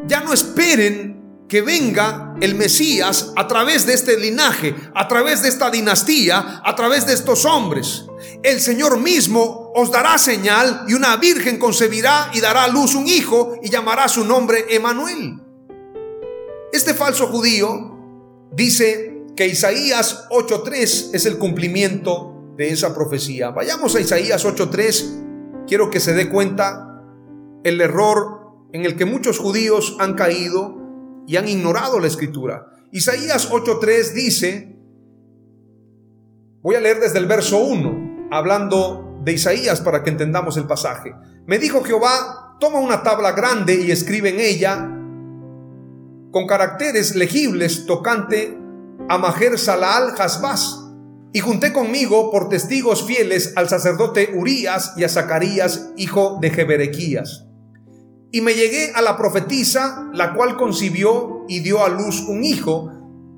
Ya 0.08 0.22
no 0.22 0.34
esperen 0.34 1.46
que 1.50 1.62
venga 1.62 2.34
el 2.42 2.56
Mesías 2.56 3.34
a 3.36 3.48
través 3.48 3.86
de 3.86 3.94
este 3.94 4.18
linaje, 4.18 4.76
a 4.96 5.08
través 5.08 5.42
de 5.42 5.50
esta 5.50 5.70
dinastía, 5.70 6.62
a 6.64 6.76
través 6.76 7.06
de 7.06 7.14
estos 7.14 7.44
hombres. 7.44 8.06
El 8.42 8.62
Señor 8.62 9.00
mismo 9.00 9.72
os 9.76 9.92
dará 9.92 10.18
señal 10.18 10.86
y 10.88 10.94
una 10.94 11.18
virgen 11.18 11.58
concebirá 11.58 12.32
y 12.34 12.40
dará 12.40 12.64
a 12.64 12.70
luz 12.70 12.96
un 12.96 13.08
hijo 13.08 13.56
y 13.62 13.70
llamará 13.70 14.08
su 14.08 14.24
nombre 14.24 14.66
Emanuel. 14.70 15.49
Este 16.72 16.94
falso 16.94 17.28
judío 17.28 17.98
dice 18.52 19.26
que 19.36 19.48
Isaías 19.48 20.28
8.3 20.30 21.12
es 21.14 21.26
el 21.26 21.38
cumplimiento 21.38 22.54
de 22.58 22.70
esa 22.70 22.94
profecía. 22.94 23.50
Vayamos 23.50 23.96
a 23.96 24.02
Isaías 24.02 24.46
8.3. 24.46 25.66
Quiero 25.68 25.90
que 25.90 26.00
se 26.00 26.14
dé 26.14 26.30
cuenta 26.30 27.02
el 27.64 27.82
error 27.82 28.68
en 28.72 28.86
el 28.86 28.96
que 28.96 29.06
muchos 29.06 29.40
judíos 29.40 29.98
han 30.00 30.14
caído 30.14 30.78
y 31.26 31.38
han 31.38 31.48
ignorado 31.48 32.00
la 32.00 32.08
escritura. 32.08 32.68
Isaías 32.92 33.50
8.3 33.50 34.14
dice, 34.14 34.76
voy 36.62 36.76
a 36.76 36.80
leer 36.80 37.00
desde 37.00 37.20
el 37.20 37.26
verso 37.26 37.60
1, 37.60 38.28
hablando 38.32 39.20
de 39.24 39.34
Isaías 39.34 39.82
para 39.82 40.04
que 40.04 40.10
entendamos 40.10 40.58
el 40.58 40.68
pasaje. 40.68 41.16
Me 41.48 41.58
dijo 41.58 41.84
Jehová, 41.84 42.58
toma 42.60 42.80
una 42.80 43.02
tabla 43.02 43.32
grande 43.32 43.76
y 43.76 43.92
escribe 43.92 44.30
en 44.30 44.40
ella 44.40 44.99
con 46.32 46.48
caracteres 46.48 47.16
legibles 47.16 47.86
tocante 47.86 48.58
a 49.10 49.18
Majer 49.18 49.58
Salal 49.58 50.14
Hasbaz. 50.18 50.86
Y 51.32 51.40
junté 51.42 51.74
conmigo 51.74 52.32
por 52.32 52.50
testigos 52.50 53.04
fieles 53.04 53.54
al 53.56 53.70
sacerdote 53.70 54.32
Urías 54.36 54.94
y 54.98 55.04
a 55.04 55.10
Zacarías, 55.10 55.92
hijo 55.96 56.40
de 56.42 56.50
Jeberequías. 56.50 57.46
Y 58.32 58.42
me 58.42 58.54
llegué 58.54 58.92
a 58.94 59.02
la 59.02 59.18
profetisa, 59.18 60.10
la 60.14 60.34
cual 60.34 60.58
concibió 60.58 61.46
y 61.48 61.60
dio 61.60 61.84
a 61.84 61.90
luz 61.90 62.22
un 62.28 62.44
hijo. 62.44 62.92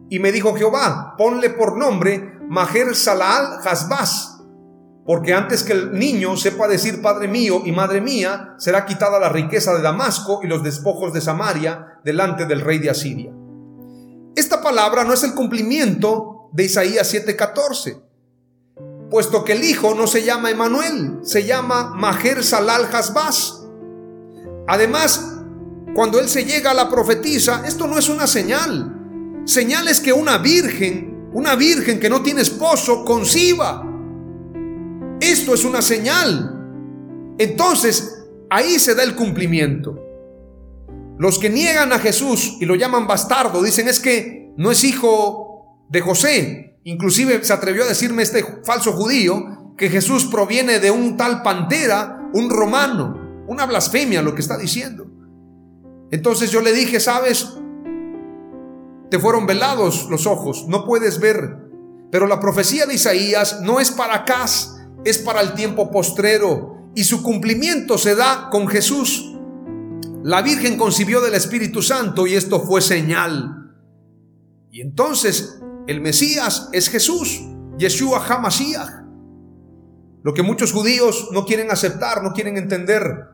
Y 0.09 0.19
me 0.19 0.31
dijo 0.31 0.53
Jehová, 0.55 1.15
ponle 1.17 1.49
por 1.49 1.77
nombre 1.77 2.33
Majer 2.47 2.95
Salal 2.95 3.59
Hasbaz 3.65 4.30
porque 5.11 5.33
antes 5.33 5.63
que 5.63 5.73
el 5.73 5.91
niño 5.91 6.37
sepa 6.37 6.69
decir 6.69 7.01
Padre 7.01 7.27
mío 7.27 7.63
y 7.65 7.73
Madre 7.73 7.99
mía, 7.99 8.55
será 8.57 8.85
quitada 8.85 9.19
la 9.19 9.27
riqueza 9.27 9.73
de 9.73 9.81
Damasco 9.81 10.39
y 10.41 10.47
los 10.47 10.63
despojos 10.63 11.11
de 11.11 11.19
Samaria 11.19 11.99
delante 12.05 12.45
del 12.45 12.61
rey 12.61 12.79
de 12.79 12.91
Asiria. 12.91 13.33
Esta 14.37 14.61
palabra 14.61 15.03
no 15.03 15.11
es 15.11 15.21
el 15.23 15.33
cumplimiento 15.33 16.49
de 16.53 16.63
Isaías 16.63 17.13
7:14, 17.13 18.01
puesto 19.09 19.43
que 19.43 19.51
el 19.51 19.65
hijo 19.65 19.95
no 19.95 20.07
se 20.07 20.23
llama 20.23 20.49
Emanuel, 20.49 21.19
se 21.23 21.43
llama 21.43 21.93
Majer 21.93 22.41
Salal 22.41 22.85
Hasbaz. 22.85 23.65
Además, 24.65 25.41
cuando 25.93 26.21
él 26.21 26.29
se 26.29 26.45
llega 26.45 26.71
a 26.71 26.73
la 26.73 26.89
profetisa, 26.89 27.63
esto 27.67 27.85
no 27.85 27.99
es 27.99 28.07
una 28.07 28.27
señal. 28.27 29.43
Señal 29.43 29.89
es 29.89 29.99
que 29.99 30.13
una 30.13 30.37
virgen, 30.37 31.29
una 31.33 31.55
virgen 31.55 31.99
que 31.99 32.09
no 32.09 32.23
tiene 32.23 32.43
esposo, 32.43 33.03
conciba 33.03 33.90
esto 35.21 35.53
es 35.53 35.63
una 35.63 35.81
señal. 35.81 36.57
Entonces, 37.37 38.25
ahí 38.49 38.79
se 38.79 38.95
da 38.95 39.03
el 39.03 39.15
cumplimiento. 39.15 39.97
Los 41.17 41.39
que 41.39 41.49
niegan 41.49 41.93
a 41.93 41.99
Jesús 41.99 42.57
y 42.59 42.65
lo 42.65 42.75
llaman 42.75 43.07
bastardo, 43.07 43.61
dicen 43.61 43.87
es 43.87 43.99
que 43.99 44.51
no 44.57 44.71
es 44.71 44.83
hijo 44.83 45.85
de 45.89 46.01
José. 46.01 46.79
Inclusive 46.83 47.43
se 47.43 47.53
atrevió 47.53 47.83
a 47.83 47.87
decirme 47.87 48.23
este 48.23 48.43
falso 48.63 48.91
judío 48.93 49.75
que 49.77 49.89
Jesús 49.89 50.25
proviene 50.25 50.79
de 50.79 50.91
un 50.91 51.17
tal 51.17 51.43
pantera, 51.43 52.29
un 52.33 52.49
romano. 52.49 53.45
Una 53.47 53.65
blasfemia 53.65 54.21
lo 54.21 54.33
que 54.33 54.41
está 54.41 54.57
diciendo. 54.57 55.07
Entonces 56.11 56.51
yo 56.51 56.61
le 56.61 56.73
dije, 56.73 56.99
sabes, 56.99 57.47
te 59.09 59.19
fueron 59.19 59.45
velados 59.45 60.07
los 60.09 60.25
ojos, 60.25 60.65
no 60.67 60.85
puedes 60.85 61.19
ver. 61.19 61.57
Pero 62.11 62.27
la 62.27 62.39
profecía 62.39 62.85
de 62.85 62.95
Isaías 62.95 63.61
no 63.61 63.79
es 63.79 63.91
para 63.91 64.15
acá, 64.15 64.45
es 65.03 65.17
para 65.17 65.41
el 65.41 65.53
tiempo 65.53 65.91
postrero 65.91 66.91
y 66.95 67.03
su 67.03 67.23
cumplimiento 67.23 67.97
se 67.97 68.15
da 68.15 68.49
con 68.51 68.67
Jesús. 68.67 69.35
La 70.23 70.41
Virgen 70.41 70.77
concibió 70.77 71.21
del 71.21 71.33
Espíritu 71.33 71.81
Santo 71.81 72.27
y 72.27 72.35
esto 72.35 72.59
fue 72.61 72.81
señal. 72.81 73.73
Y 74.71 74.81
entonces 74.81 75.61
el 75.87 76.01
Mesías 76.01 76.69
es 76.73 76.89
Jesús, 76.89 77.41
Yeshua 77.77 78.23
HaMashiach. 78.25 79.01
Lo 80.23 80.33
que 80.33 80.43
muchos 80.43 80.71
judíos 80.71 81.29
no 81.31 81.45
quieren 81.45 81.71
aceptar, 81.71 82.21
no 82.21 82.33
quieren 82.33 82.55
entender, 82.55 83.29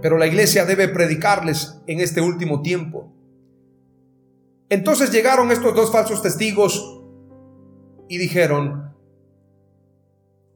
pero 0.00 0.16
la 0.16 0.26
iglesia 0.26 0.64
debe 0.64 0.88
predicarles 0.88 1.78
en 1.86 2.00
este 2.00 2.20
último 2.20 2.62
tiempo. 2.62 3.12
Entonces 4.68 5.10
llegaron 5.10 5.50
estos 5.50 5.74
dos 5.74 5.90
falsos 5.90 6.22
testigos 6.22 7.02
y 8.08 8.18
dijeron, 8.18 8.89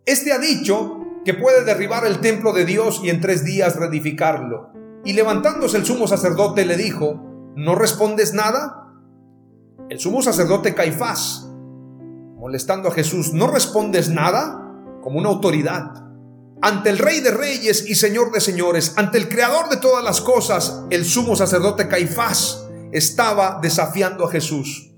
este 0.06 0.32
ha 0.32 0.38
dicho 0.38 1.00
que 1.24 1.34
puede 1.34 1.64
derribar 1.64 2.06
el 2.06 2.20
templo 2.20 2.52
de 2.52 2.64
Dios 2.64 3.00
y 3.02 3.10
en 3.10 3.20
tres 3.20 3.44
días 3.44 3.76
reedificarlo. 3.76 4.70
Y 5.04 5.14
levantándose 5.14 5.78
el 5.78 5.86
sumo 5.86 6.06
sacerdote 6.06 6.66
le 6.66 6.76
dijo, 6.76 7.52
¿no 7.56 7.74
respondes 7.74 8.34
nada? 8.34 8.92
El 9.88 9.98
sumo 9.98 10.22
sacerdote 10.22 10.74
Caifás, 10.74 11.48
molestando 12.36 12.88
a 12.88 12.92
Jesús, 12.92 13.32
¿no 13.32 13.46
respondes 13.46 14.10
nada? 14.10 14.60
Como 15.02 15.18
una 15.18 15.30
autoridad. 15.30 16.04
Ante 16.60 16.90
el 16.90 16.98
rey 16.98 17.20
de 17.20 17.30
reyes 17.30 17.88
y 17.88 17.94
señor 17.94 18.32
de 18.32 18.40
señores, 18.40 18.94
ante 18.96 19.18
el 19.18 19.28
creador 19.28 19.68
de 19.68 19.76
todas 19.76 20.04
las 20.04 20.20
cosas, 20.20 20.84
el 20.90 21.04
sumo 21.04 21.36
sacerdote 21.36 21.88
Caifás 21.88 22.66
estaba 22.92 23.58
desafiando 23.60 24.26
a 24.26 24.30
Jesús. 24.30 24.94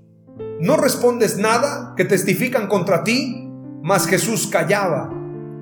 ¿No 0.59 0.77
respondes 0.77 1.37
nada 1.37 1.93
que 1.95 2.05
testifican 2.05 2.67
contra 2.67 3.03
ti? 3.03 3.46
Mas 3.87 4.05
Jesús 4.05 4.47
callaba, 4.47 5.09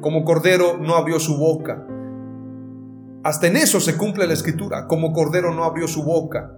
como 0.02 0.26
cordero 0.26 0.80
no 0.80 0.96
abrió 0.96 1.20
su 1.20 1.38
boca. 1.38 1.86
Hasta 3.24 3.46
en 3.46 3.56
eso 3.56 3.80
se 3.80 3.98
cumple 3.98 4.26
la 4.26 4.34
escritura, 4.34 4.88
como 4.88 5.14
cordero 5.14 5.54
no 5.54 5.64
abrió 5.64 5.88
su 5.88 6.02
boca. 6.02 6.58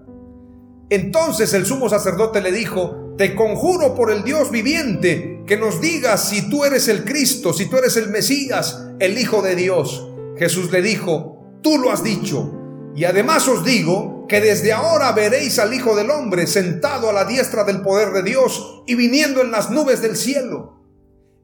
Entonces 0.90 1.54
el 1.54 1.66
sumo 1.66 1.90
sacerdote 1.90 2.40
le 2.40 2.54
dijo, 2.54 3.14
te 3.18 3.36
conjuro 3.36 3.96
por 3.96 4.14
el 4.14 4.24
Dios 4.24 4.50
viviente 4.50 5.44
que 5.46 5.58
nos 5.58 5.82
digas 5.82 6.30
si 6.30 6.50
tú 6.50 6.64
eres 6.64 6.88
el 6.88 7.04
Cristo, 7.04 7.52
si 7.52 7.66
tú 7.66 7.76
eres 7.76 7.98
el 7.98 8.12
Mesías, 8.12 8.88
el 9.00 9.18
Hijo 9.18 9.42
de 9.42 9.58
Dios. 9.58 10.08
Jesús 10.38 10.72
le 10.72 10.82
dijo, 10.82 11.60
tú 11.62 11.80
lo 11.80 11.92
has 11.92 12.02
dicho. 12.02 12.50
Y 12.96 13.04
además 13.04 13.46
os 13.50 13.66
digo 13.66 14.26
que 14.30 14.40
desde 14.40 14.72
ahora 14.72 15.12
veréis 15.12 15.60
al 15.60 15.74
Hijo 15.74 15.98
del 15.98 16.12
Hombre 16.12 16.48
sentado 16.48 17.10
a 17.10 17.14
la 17.14 17.26
diestra 17.26 17.66
del 17.66 17.82
poder 17.82 18.14
de 18.14 18.24
Dios 18.24 18.84
y 18.88 18.96
viniendo 18.96 19.42
en 19.42 19.52
las 19.52 19.70
nubes 19.70 20.02
del 20.02 20.16
cielo. 20.16 20.77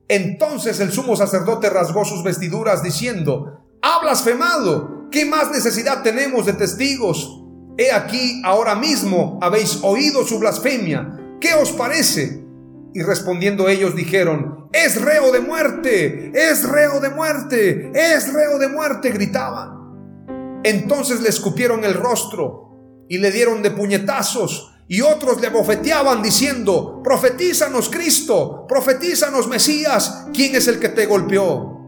Entonces 0.07 0.79
el 0.79 0.91
sumo 0.91 1.15
sacerdote 1.15 1.69
rasgó 1.69 2.05
sus 2.05 2.23
vestiduras 2.23 2.83
diciendo, 2.83 3.65
ha 3.81 4.01
blasfemado, 4.01 5.09
¿qué 5.11 5.25
más 5.25 5.51
necesidad 5.51 6.03
tenemos 6.03 6.45
de 6.45 6.53
testigos? 6.53 7.41
He 7.77 7.91
aquí, 7.91 8.41
ahora 8.45 8.75
mismo 8.75 9.39
habéis 9.41 9.79
oído 9.81 10.25
su 10.25 10.39
blasfemia. 10.39 11.37
¿Qué 11.39 11.53
os 11.55 11.71
parece? 11.71 12.45
Y 12.93 13.01
respondiendo 13.01 13.67
ellos 13.67 13.95
dijeron, 13.95 14.69
es 14.71 15.01
reo 15.01 15.31
de 15.31 15.39
muerte, 15.39 16.31
es 16.33 16.67
reo 16.67 16.99
de 16.99 17.09
muerte, 17.09 17.91
es 17.93 18.31
reo 18.31 18.59
de 18.59 18.67
muerte, 18.67 19.11
gritaban. 19.11 20.61
Entonces 20.63 21.21
le 21.21 21.29
escupieron 21.29 21.83
el 21.83 21.95
rostro 21.95 23.05
y 23.09 23.17
le 23.17 23.31
dieron 23.31 23.61
de 23.63 23.71
puñetazos 23.71 24.72
y 24.87 25.01
otros 25.01 25.39
le 25.41 25.49
bofeteaban 25.49 26.21
diciendo, 26.21 27.01
profetízanos 27.03 27.89
Cristo, 27.89 28.65
profetízanos 28.67 29.47
Mesías, 29.47 30.27
¿quién 30.33 30.55
es 30.55 30.67
el 30.67 30.79
que 30.79 30.89
te 30.89 31.05
golpeó? 31.05 31.79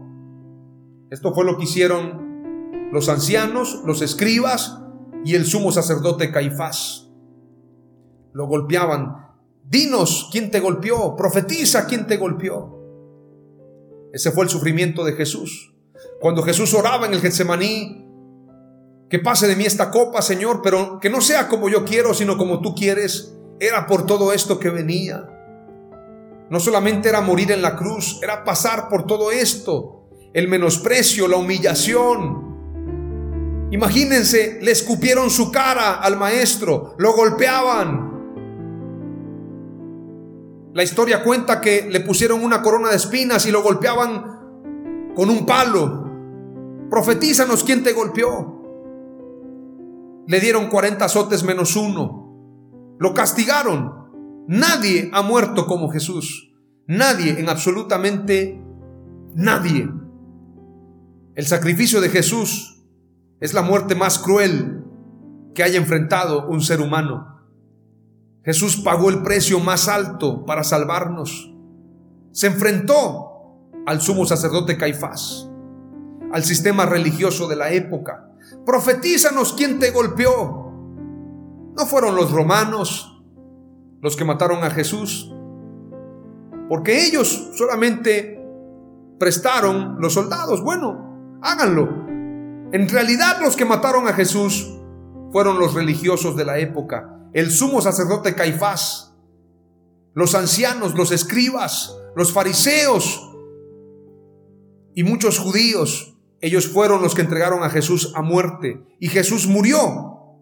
Esto 1.10 1.34
fue 1.34 1.44
lo 1.44 1.56
que 1.56 1.64
hicieron 1.64 2.90
los 2.92 3.08
ancianos, 3.08 3.82
los 3.84 4.02
escribas, 4.02 4.78
y 5.24 5.34
el 5.34 5.44
sumo 5.44 5.72
sacerdote 5.72 6.30
Caifás. 6.30 7.08
Lo 8.32 8.46
golpeaban. 8.46 9.26
Dinos 9.64 10.28
quién 10.30 10.52
te 10.52 10.60
golpeó, 10.60 11.16
profetiza 11.16 11.86
quién 11.86 12.06
te 12.06 12.16
golpeó. 12.16 12.76
Ese 14.12 14.30
fue 14.30 14.44
el 14.44 14.50
sufrimiento 14.50 15.04
de 15.04 15.14
Jesús. 15.14 15.74
Cuando 16.20 16.42
Jesús 16.42 16.72
oraba 16.74 17.06
en 17.06 17.14
el 17.14 17.20
Getsemaní, 17.20 18.05
que 19.08 19.18
pase 19.18 19.46
de 19.46 19.56
mí 19.56 19.64
esta 19.64 19.90
copa, 19.90 20.22
Señor, 20.22 20.60
pero 20.62 20.98
que 21.00 21.10
no 21.10 21.20
sea 21.20 21.48
como 21.48 21.68
yo 21.68 21.84
quiero, 21.84 22.14
sino 22.14 22.36
como 22.36 22.60
tú 22.60 22.74
quieres, 22.74 23.34
era 23.60 23.86
por 23.86 24.06
todo 24.06 24.32
esto 24.32 24.58
que 24.58 24.70
venía. 24.70 25.28
No 26.50 26.60
solamente 26.60 27.08
era 27.08 27.20
morir 27.20 27.52
en 27.52 27.62
la 27.62 27.76
cruz, 27.76 28.20
era 28.22 28.44
pasar 28.44 28.88
por 28.88 29.06
todo 29.06 29.30
esto, 29.30 30.08
el 30.32 30.48
menosprecio, 30.48 31.28
la 31.28 31.36
humillación, 31.36 32.46
Imagínense, 33.70 34.58
le 34.62 34.70
escupieron 34.70 35.28
su 35.28 35.50
cara 35.50 35.94
al 35.94 36.16
maestro, 36.16 36.94
lo 36.98 37.14
golpeaban. 37.14 38.14
La 40.72 40.82
historia 40.84 41.24
cuenta 41.24 41.60
que 41.60 41.88
le 41.90 42.00
pusieron 42.00 42.44
una 42.44 42.62
corona 42.62 42.90
de 42.90 42.96
espinas 42.96 43.44
y 43.46 43.50
lo 43.50 43.62
golpeaban 43.62 45.12
con 45.16 45.30
un 45.30 45.44
palo. 45.44 46.04
Profetízanos 46.88 47.64
quién 47.64 47.82
te 47.82 47.92
golpeó. 47.92 48.55
Le 50.26 50.40
dieron 50.40 50.68
40 50.68 51.04
azotes 51.04 51.44
menos 51.44 51.76
uno. 51.76 52.96
Lo 52.98 53.14
castigaron. 53.14 54.44
Nadie 54.48 55.10
ha 55.12 55.22
muerto 55.22 55.66
como 55.66 55.90
Jesús. 55.90 56.52
Nadie, 56.86 57.40
en 57.40 57.48
absolutamente 57.48 58.62
nadie. 59.34 59.88
El 61.34 61.46
sacrificio 61.46 62.00
de 62.00 62.08
Jesús 62.08 62.84
es 63.40 63.52
la 63.54 63.62
muerte 63.62 63.94
más 63.94 64.18
cruel 64.18 64.84
que 65.54 65.62
haya 65.62 65.78
enfrentado 65.78 66.46
un 66.48 66.60
ser 66.60 66.80
humano. 66.80 67.36
Jesús 68.44 68.76
pagó 68.76 69.10
el 69.10 69.22
precio 69.22 69.58
más 69.60 69.88
alto 69.88 70.44
para 70.44 70.62
salvarnos. 70.62 71.52
Se 72.30 72.46
enfrentó 72.46 73.60
al 73.86 74.00
sumo 74.00 74.24
sacerdote 74.24 74.78
Caifás, 74.78 75.50
al 76.32 76.44
sistema 76.44 76.86
religioso 76.86 77.48
de 77.48 77.56
la 77.56 77.70
época. 77.72 78.30
Profetízanos 78.64 79.52
quién 79.52 79.78
te 79.78 79.90
golpeó. 79.90 80.72
No 81.76 81.86
fueron 81.86 82.16
los 82.16 82.32
romanos 82.32 83.12
los 84.00 84.16
que 84.16 84.24
mataron 84.24 84.62
a 84.62 84.70
Jesús, 84.70 85.32
porque 86.68 87.06
ellos 87.06 87.50
solamente 87.54 88.40
prestaron 89.18 89.96
los 90.00 90.14
soldados. 90.14 90.62
Bueno, 90.62 91.38
háganlo. 91.42 92.06
En 92.72 92.88
realidad 92.88 93.38
los 93.40 93.56
que 93.56 93.64
mataron 93.64 94.08
a 94.08 94.12
Jesús 94.12 94.72
fueron 95.32 95.58
los 95.58 95.74
religiosos 95.74 96.36
de 96.36 96.44
la 96.44 96.58
época, 96.58 97.28
el 97.32 97.50
sumo 97.50 97.80
sacerdote 97.80 98.34
Caifás, 98.34 99.14
los 100.14 100.34
ancianos, 100.34 100.94
los 100.94 101.12
escribas, 101.12 101.96
los 102.14 102.32
fariseos 102.32 103.34
y 104.94 105.04
muchos 105.04 105.38
judíos. 105.38 106.15
Ellos 106.46 106.68
fueron 106.68 107.02
los 107.02 107.16
que 107.16 107.22
entregaron 107.22 107.64
a 107.64 107.70
Jesús 107.70 108.12
a 108.14 108.22
muerte 108.22 108.80
y 109.00 109.08
Jesús 109.08 109.48
murió 109.48 110.36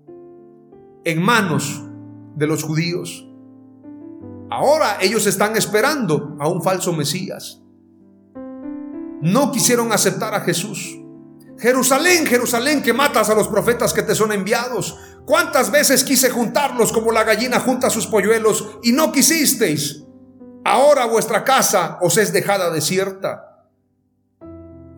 en 1.02 1.22
manos 1.22 1.82
de 2.36 2.46
los 2.46 2.62
judíos. 2.62 3.26
Ahora 4.50 4.98
ellos 5.00 5.26
están 5.26 5.56
esperando 5.56 6.36
a 6.38 6.46
un 6.46 6.60
falso 6.60 6.92
Mesías. 6.92 7.62
No 9.22 9.50
quisieron 9.50 9.92
aceptar 9.92 10.34
a 10.34 10.40
Jesús. 10.40 10.94
Jerusalén, 11.58 12.26
Jerusalén, 12.26 12.82
que 12.82 12.92
matas 12.92 13.30
a 13.30 13.34
los 13.34 13.48
profetas 13.48 13.94
que 13.94 14.02
te 14.02 14.14
son 14.14 14.30
enviados. 14.30 14.98
¿Cuántas 15.24 15.70
veces 15.70 16.04
quise 16.04 16.28
juntarlos 16.28 16.92
como 16.92 17.12
la 17.12 17.24
gallina 17.24 17.60
junta 17.60 17.88
sus 17.88 18.06
polluelos 18.06 18.78
y 18.82 18.92
no 18.92 19.10
quisisteis? 19.10 20.04
Ahora 20.66 21.06
vuestra 21.06 21.44
casa 21.44 21.96
os 22.02 22.18
es 22.18 22.30
dejada 22.30 22.70
desierta. 22.70 23.70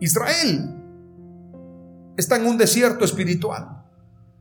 Israel 0.01 0.76
está 2.17 2.35
en 2.35 2.47
un 2.47 2.57
desierto 2.57 3.05
espiritual. 3.05 3.85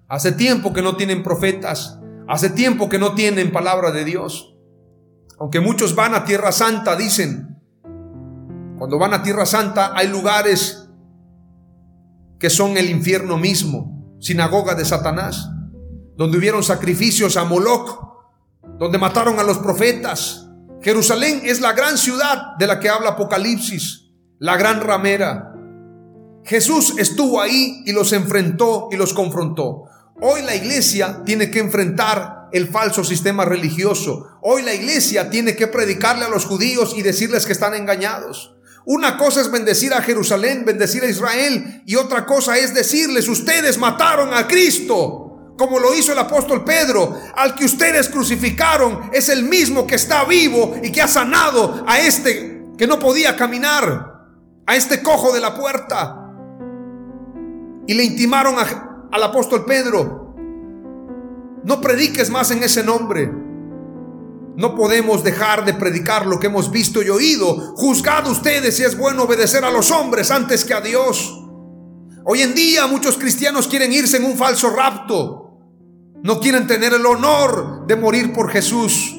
Hace 0.08 0.32
tiempo 0.32 0.72
que 0.72 0.82
no 0.82 0.96
tienen 0.96 1.22
profetas. 1.22 1.98
Hace 2.28 2.50
tiempo 2.50 2.88
que 2.88 2.98
no 2.98 3.14
tienen 3.14 3.52
palabra 3.52 3.92
de 3.92 4.04
Dios. 4.04 4.56
Aunque 5.38 5.60
muchos 5.60 5.94
van 5.94 6.14
a 6.14 6.24
Tierra 6.24 6.50
Santa, 6.50 6.96
dicen. 6.96 7.60
Cuando 8.78 8.98
van 8.98 9.14
a 9.14 9.22
Tierra 9.22 9.46
Santa 9.46 9.92
hay 9.94 10.08
lugares 10.08 10.88
que 12.38 12.50
son 12.50 12.76
el 12.76 12.90
infierno 12.90 13.38
mismo, 13.38 14.16
sinagoga 14.20 14.74
de 14.74 14.84
Satanás, 14.84 15.50
donde 16.16 16.36
hubieron 16.36 16.62
sacrificios 16.62 17.36
a 17.36 17.44
Moloch, 17.44 18.06
donde 18.78 18.98
mataron 18.98 19.38
a 19.38 19.42
los 19.42 19.58
profetas. 19.58 20.48
Jerusalén 20.82 21.40
es 21.44 21.60
la 21.60 21.72
gran 21.72 21.96
ciudad 21.96 22.56
de 22.58 22.66
la 22.66 22.78
que 22.78 22.90
habla 22.90 23.10
Apocalipsis, 23.10 24.10
la 24.38 24.56
gran 24.56 24.80
ramera. 24.80 25.55
Jesús 26.46 26.94
estuvo 26.96 27.40
ahí 27.40 27.82
y 27.84 27.92
los 27.92 28.12
enfrentó 28.12 28.88
y 28.92 28.96
los 28.96 29.12
confrontó. 29.12 29.84
Hoy 30.20 30.42
la 30.42 30.54
iglesia 30.54 31.22
tiene 31.26 31.50
que 31.50 31.58
enfrentar 31.58 32.48
el 32.52 32.68
falso 32.68 33.02
sistema 33.02 33.44
religioso. 33.44 34.28
Hoy 34.42 34.62
la 34.62 34.72
iglesia 34.72 35.28
tiene 35.28 35.56
que 35.56 35.66
predicarle 35.66 36.24
a 36.24 36.28
los 36.28 36.44
judíos 36.44 36.94
y 36.96 37.02
decirles 37.02 37.46
que 37.46 37.52
están 37.52 37.74
engañados. 37.74 38.54
Una 38.84 39.18
cosa 39.18 39.40
es 39.40 39.50
bendecir 39.50 39.92
a 39.92 40.02
Jerusalén, 40.02 40.64
bendecir 40.64 41.02
a 41.02 41.08
Israel, 41.08 41.82
y 41.84 41.96
otra 41.96 42.24
cosa 42.24 42.56
es 42.56 42.72
decirles, 42.72 43.28
ustedes 43.28 43.76
mataron 43.78 44.32
a 44.32 44.46
Cristo, 44.46 45.54
como 45.58 45.80
lo 45.80 45.92
hizo 45.96 46.12
el 46.12 46.18
apóstol 46.20 46.62
Pedro, 46.62 47.20
al 47.34 47.56
que 47.56 47.64
ustedes 47.64 48.08
crucificaron 48.08 49.10
es 49.12 49.28
el 49.28 49.42
mismo 49.42 49.84
que 49.84 49.96
está 49.96 50.24
vivo 50.24 50.76
y 50.80 50.92
que 50.92 51.02
ha 51.02 51.08
sanado 51.08 51.84
a 51.88 51.98
este 51.98 52.62
que 52.78 52.86
no 52.86 53.00
podía 53.00 53.36
caminar, 53.36 54.28
a 54.64 54.76
este 54.76 55.02
cojo 55.02 55.32
de 55.32 55.40
la 55.40 55.56
puerta. 55.56 56.25
Y 57.86 57.94
le 57.94 58.04
intimaron 58.04 58.56
al 59.12 59.22
apóstol 59.22 59.64
Pedro, 59.64 60.34
no 61.64 61.80
prediques 61.80 62.30
más 62.30 62.50
en 62.50 62.62
ese 62.62 62.82
nombre 62.82 63.46
no 64.56 64.74
podemos 64.74 65.22
dejar 65.22 65.66
de 65.66 65.74
predicar 65.74 66.26
lo 66.26 66.40
que 66.40 66.46
hemos 66.46 66.70
visto 66.70 67.02
y 67.02 67.10
oído. 67.10 67.74
Juzgad 67.76 68.26
ustedes 68.26 68.76
si 68.76 68.84
es 68.84 68.96
bueno 68.96 69.24
obedecer 69.24 69.64
a 69.64 69.70
los 69.70 69.90
hombres 69.90 70.30
antes 70.30 70.64
que 70.64 70.72
a 70.72 70.80
Dios. 70.80 71.42
Hoy 72.24 72.40
en 72.40 72.54
día 72.54 72.86
muchos 72.86 73.18
cristianos 73.18 73.68
quieren 73.68 73.92
irse 73.92 74.16
en 74.16 74.24
un 74.24 74.36
falso 74.36 74.70
rapto. 74.70 75.60
No 76.22 76.40
quieren 76.40 76.66
tener 76.66 76.94
el 76.94 77.04
honor 77.04 77.86
de 77.86 77.96
morir 77.96 78.32
por 78.32 78.50
Jesús. 78.50 79.14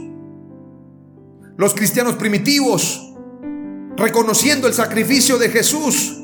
Los 1.55 1.75
cristianos 1.75 2.15
primitivos, 2.15 3.13
reconociendo 3.95 4.67
el 4.67 4.73
sacrificio 4.73 5.37
de 5.37 5.49
Jesús, 5.49 6.16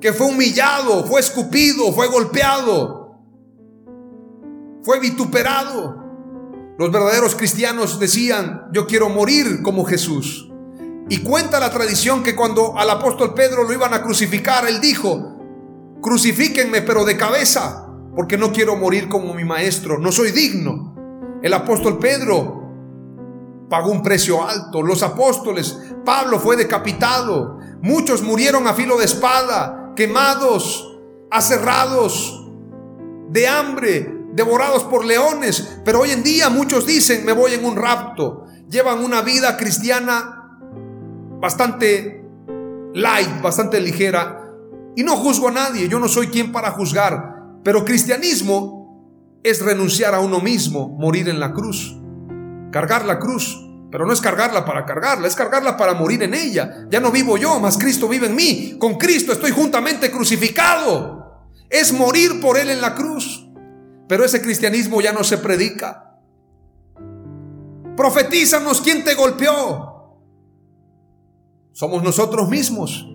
que 0.00 0.12
fue 0.12 0.28
humillado, 0.28 1.04
fue 1.04 1.20
escupido, 1.20 1.92
fue 1.92 2.06
golpeado, 2.08 3.18
fue 4.82 5.00
vituperado. 5.00 6.06
Los 6.78 6.92
verdaderos 6.92 7.34
cristianos 7.34 7.98
decían, 7.98 8.68
yo 8.72 8.86
quiero 8.86 9.08
morir 9.08 9.62
como 9.62 9.84
Jesús. 9.84 10.48
Y 11.08 11.18
cuenta 11.22 11.58
la 11.58 11.72
tradición 11.72 12.22
que 12.22 12.36
cuando 12.36 12.78
al 12.78 12.88
apóstol 12.90 13.34
Pedro 13.34 13.64
lo 13.64 13.72
iban 13.72 13.94
a 13.94 14.02
crucificar, 14.02 14.68
él 14.68 14.80
dijo, 14.80 15.36
crucifíquenme 16.00 16.82
pero 16.82 17.04
de 17.04 17.16
cabeza, 17.16 17.88
porque 18.14 18.36
no 18.36 18.52
quiero 18.52 18.76
morir 18.76 19.08
como 19.08 19.34
mi 19.34 19.44
maestro, 19.44 19.98
no 19.98 20.12
soy 20.12 20.30
digno. 20.30 20.94
El 21.42 21.54
apóstol 21.54 21.98
Pedro 21.98 22.58
pagó 23.68 23.90
un 23.90 24.02
precio 24.02 24.46
alto. 24.46 24.82
Los 24.82 25.02
apóstoles, 25.02 25.78
Pablo 26.04 26.38
fue 26.38 26.56
decapitado. 26.56 27.58
Muchos 27.80 28.22
murieron 28.22 28.66
a 28.66 28.74
filo 28.74 28.98
de 28.98 29.04
espada, 29.04 29.77
quemados, 29.98 30.96
aserrados, 31.28 32.46
de 33.30 33.48
hambre, 33.48 34.26
devorados 34.32 34.84
por 34.84 35.04
leones. 35.04 35.80
Pero 35.84 36.02
hoy 36.02 36.12
en 36.12 36.22
día 36.22 36.50
muchos 36.50 36.86
dicen, 36.86 37.24
me 37.24 37.32
voy 37.32 37.54
en 37.54 37.64
un 37.64 37.74
rapto. 37.74 38.44
Llevan 38.70 39.02
una 39.02 39.22
vida 39.22 39.56
cristiana 39.56 40.56
bastante 41.40 42.24
light, 42.94 43.42
bastante 43.42 43.80
ligera. 43.80 44.54
Y 44.94 45.02
no 45.02 45.16
juzgo 45.16 45.48
a 45.48 45.50
nadie, 45.50 45.88
yo 45.88 45.98
no 45.98 46.06
soy 46.06 46.28
quien 46.28 46.52
para 46.52 46.70
juzgar. 46.70 47.58
Pero 47.64 47.84
cristianismo 47.84 49.40
es 49.42 49.60
renunciar 49.62 50.14
a 50.14 50.20
uno 50.20 50.38
mismo, 50.38 50.90
morir 50.90 51.28
en 51.28 51.40
la 51.40 51.52
cruz. 51.52 51.98
Cargar 52.70 53.04
la 53.04 53.18
cruz, 53.18 53.67
pero 53.90 54.06
no 54.06 54.12
es 54.12 54.20
cargarla 54.20 54.64
para 54.64 54.84
cargarla, 54.84 55.26
es 55.26 55.34
cargarla 55.34 55.76
para 55.76 55.94
morir 55.94 56.22
en 56.22 56.34
ella. 56.34 56.86
Ya 56.90 57.00
no 57.00 57.10
vivo 57.10 57.38
yo, 57.38 57.58
mas 57.58 57.78
Cristo 57.78 58.08
vive 58.08 58.26
en 58.26 58.34
mí. 58.34 58.76
Con 58.78 58.96
Cristo 58.96 59.32
estoy 59.32 59.50
juntamente 59.50 60.10
crucificado. 60.10 61.46
Es 61.70 61.92
morir 61.92 62.40
por 62.40 62.58
Él 62.58 62.70
en 62.70 62.82
la 62.82 62.94
cruz. 62.94 63.46
Pero 64.06 64.24
ese 64.24 64.42
cristianismo 64.42 65.00
ya 65.00 65.12
no 65.12 65.24
se 65.24 65.38
predica. 65.38 66.18
Profetízanos 67.96 68.80
quién 68.82 69.04
te 69.04 69.14
golpeó. 69.14 70.18
Somos 71.72 72.02
nosotros 72.02 72.48
mismos. 72.48 73.06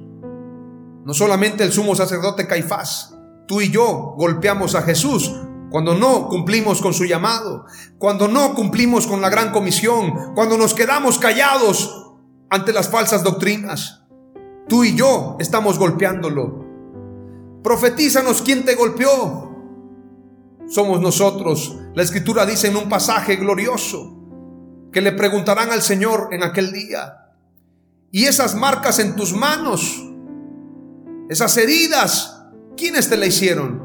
No 1.06 1.14
solamente 1.14 1.64
el 1.64 1.72
sumo 1.72 1.96
sacerdote 1.96 2.48
Caifás. 2.48 3.16
Tú 3.48 3.62
y 3.62 3.70
yo 3.70 4.16
golpeamos 4.18 4.74
a 4.74 4.82
Jesús 4.82 5.32
cuando 5.74 5.96
no 5.96 6.28
cumplimos 6.28 6.84
con 6.84 6.94
su 6.94 7.06
llamado, 7.06 7.66
cuando 7.98 8.28
no 8.28 8.54
cumplimos 8.54 9.08
con 9.08 9.22
la 9.22 9.30
gran 9.32 9.52
comisión, 9.52 10.36
cuando 10.36 10.56
nos 10.56 10.76
quedamos 10.76 11.18
callados 11.18 12.14
ante 12.52 12.72
las 12.72 12.90
falsas 12.90 13.24
doctrinas. 13.24 14.04
Tú 14.70 14.84
y 14.84 14.96
yo 14.96 15.36
estamos 15.40 15.80
golpeándolo. 15.80 16.64
Profetízanos 17.64 18.44
quién 18.44 18.66
te 18.66 18.76
golpeó. 18.76 19.50
Somos 20.68 21.02
nosotros. 21.02 21.76
La 21.96 22.04
escritura 22.04 22.46
dice 22.46 22.68
en 22.68 22.78
un 22.78 22.88
pasaje 22.88 23.38
glorioso 23.38 24.16
que 24.92 25.02
le 25.02 25.12
preguntarán 25.14 25.72
al 25.72 25.82
Señor 25.82 26.30
en 26.34 26.44
aquel 26.44 26.72
día. 26.72 27.32
Y 28.12 28.26
esas 28.26 28.54
marcas 28.54 29.00
en 29.00 29.16
tus 29.16 29.34
manos, 29.34 30.04
esas 31.32 31.58
heridas, 31.58 32.46
¿quiénes 32.78 33.10
te 33.10 33.18
la 33.18 33.26
hicieron? 33.26 33.83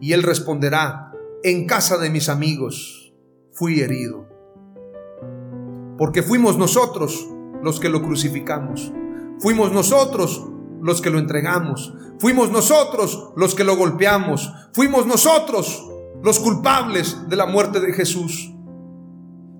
Y 0.00 0.12
él 0.12 0.22
responderá, 0.22 1.12
en 1.42 1.66
casa 1.66 1.98
de 1.98 2.10
mis 2.10 2.28
amigos 2.28 3.12
fui 3.52 3.80
herido. 3.80 4.28
Porque 5.96 6.22
fuimos 6.22 6.56
nosotros 6.56 7.28
los 7.62 7.80
que 7.80 7.88
lo 7.88 8.02
crucificamos. 8.02 8.92
Fuimos 9.40 9.72
nosotros 9.72 10.44
los 10.80 11.00
que 11.00 11.10
lo 11.10 11.18
entregamos. 11.18 11.92
Fuimos 12.18 12.50
nosotros 12.50 13.32
los 13.36 13.54
que 13.54 13.64
lo 13.64 13.76
golpeamos. 13.76 14.52
Fuimos 14.72 15.06
nosotros 15.06 15.84
los 16.22 16.38
culpables 16.38 17.28
de 17.28 17.36
la 17.36 17.46
muerte 17.46 17.80
de 17.80 17.92
Jesús. 17.92 18.52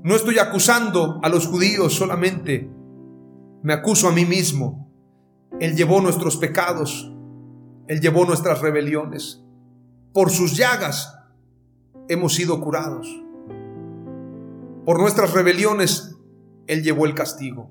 No 0.04 0.14
estoy 0.14 0.38
acusando 0.38 1.20
a 1.22 1.28
los 1.28 1.46
judíos 1.46 1.94
solamente. 1.94 2.70
Me 3.62 3.72
acuso 3.72 4.08
a 4.08 4.12
mí 4.12 4.24
mismo. 4.24 4.92
Él 5.60 5.76
llevó 5.76 6.00
nuestros 6.00 6.36
pecados. 6.36 7.12
Él 7.88 8.00
llevó 8.00 8.24
nuestras 8.24 8.60
rebeliones. 8.60 9.44
Por 10.18 10.32
sus 10.32 10.56
llagas 10.56 11.16
hemos 12.08 12.34
sido 12.34 12.60
curados. 12.60 13.06
Por 14.84 14.98
nuestras 14.98 15.32
rebeliones 15.32 16.16
Él 16.66 16.82
llevó 16.82 17.06
el 17.06 17.14
castigo. 17.14 17.70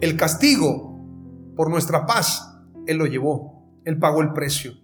El 0.00 0.16
castigo 0.16 1.04
por 1.56 1.68
nuestra 1.68 2.06
paz 2.06 2.60
Él 2.86 2.98
lo 2.98 3.06
llevó. 3.06 3.66
Él 3.84 3.98
pagó 3.98 4.22
el 4.22 4.32
precio. 4.34 4.74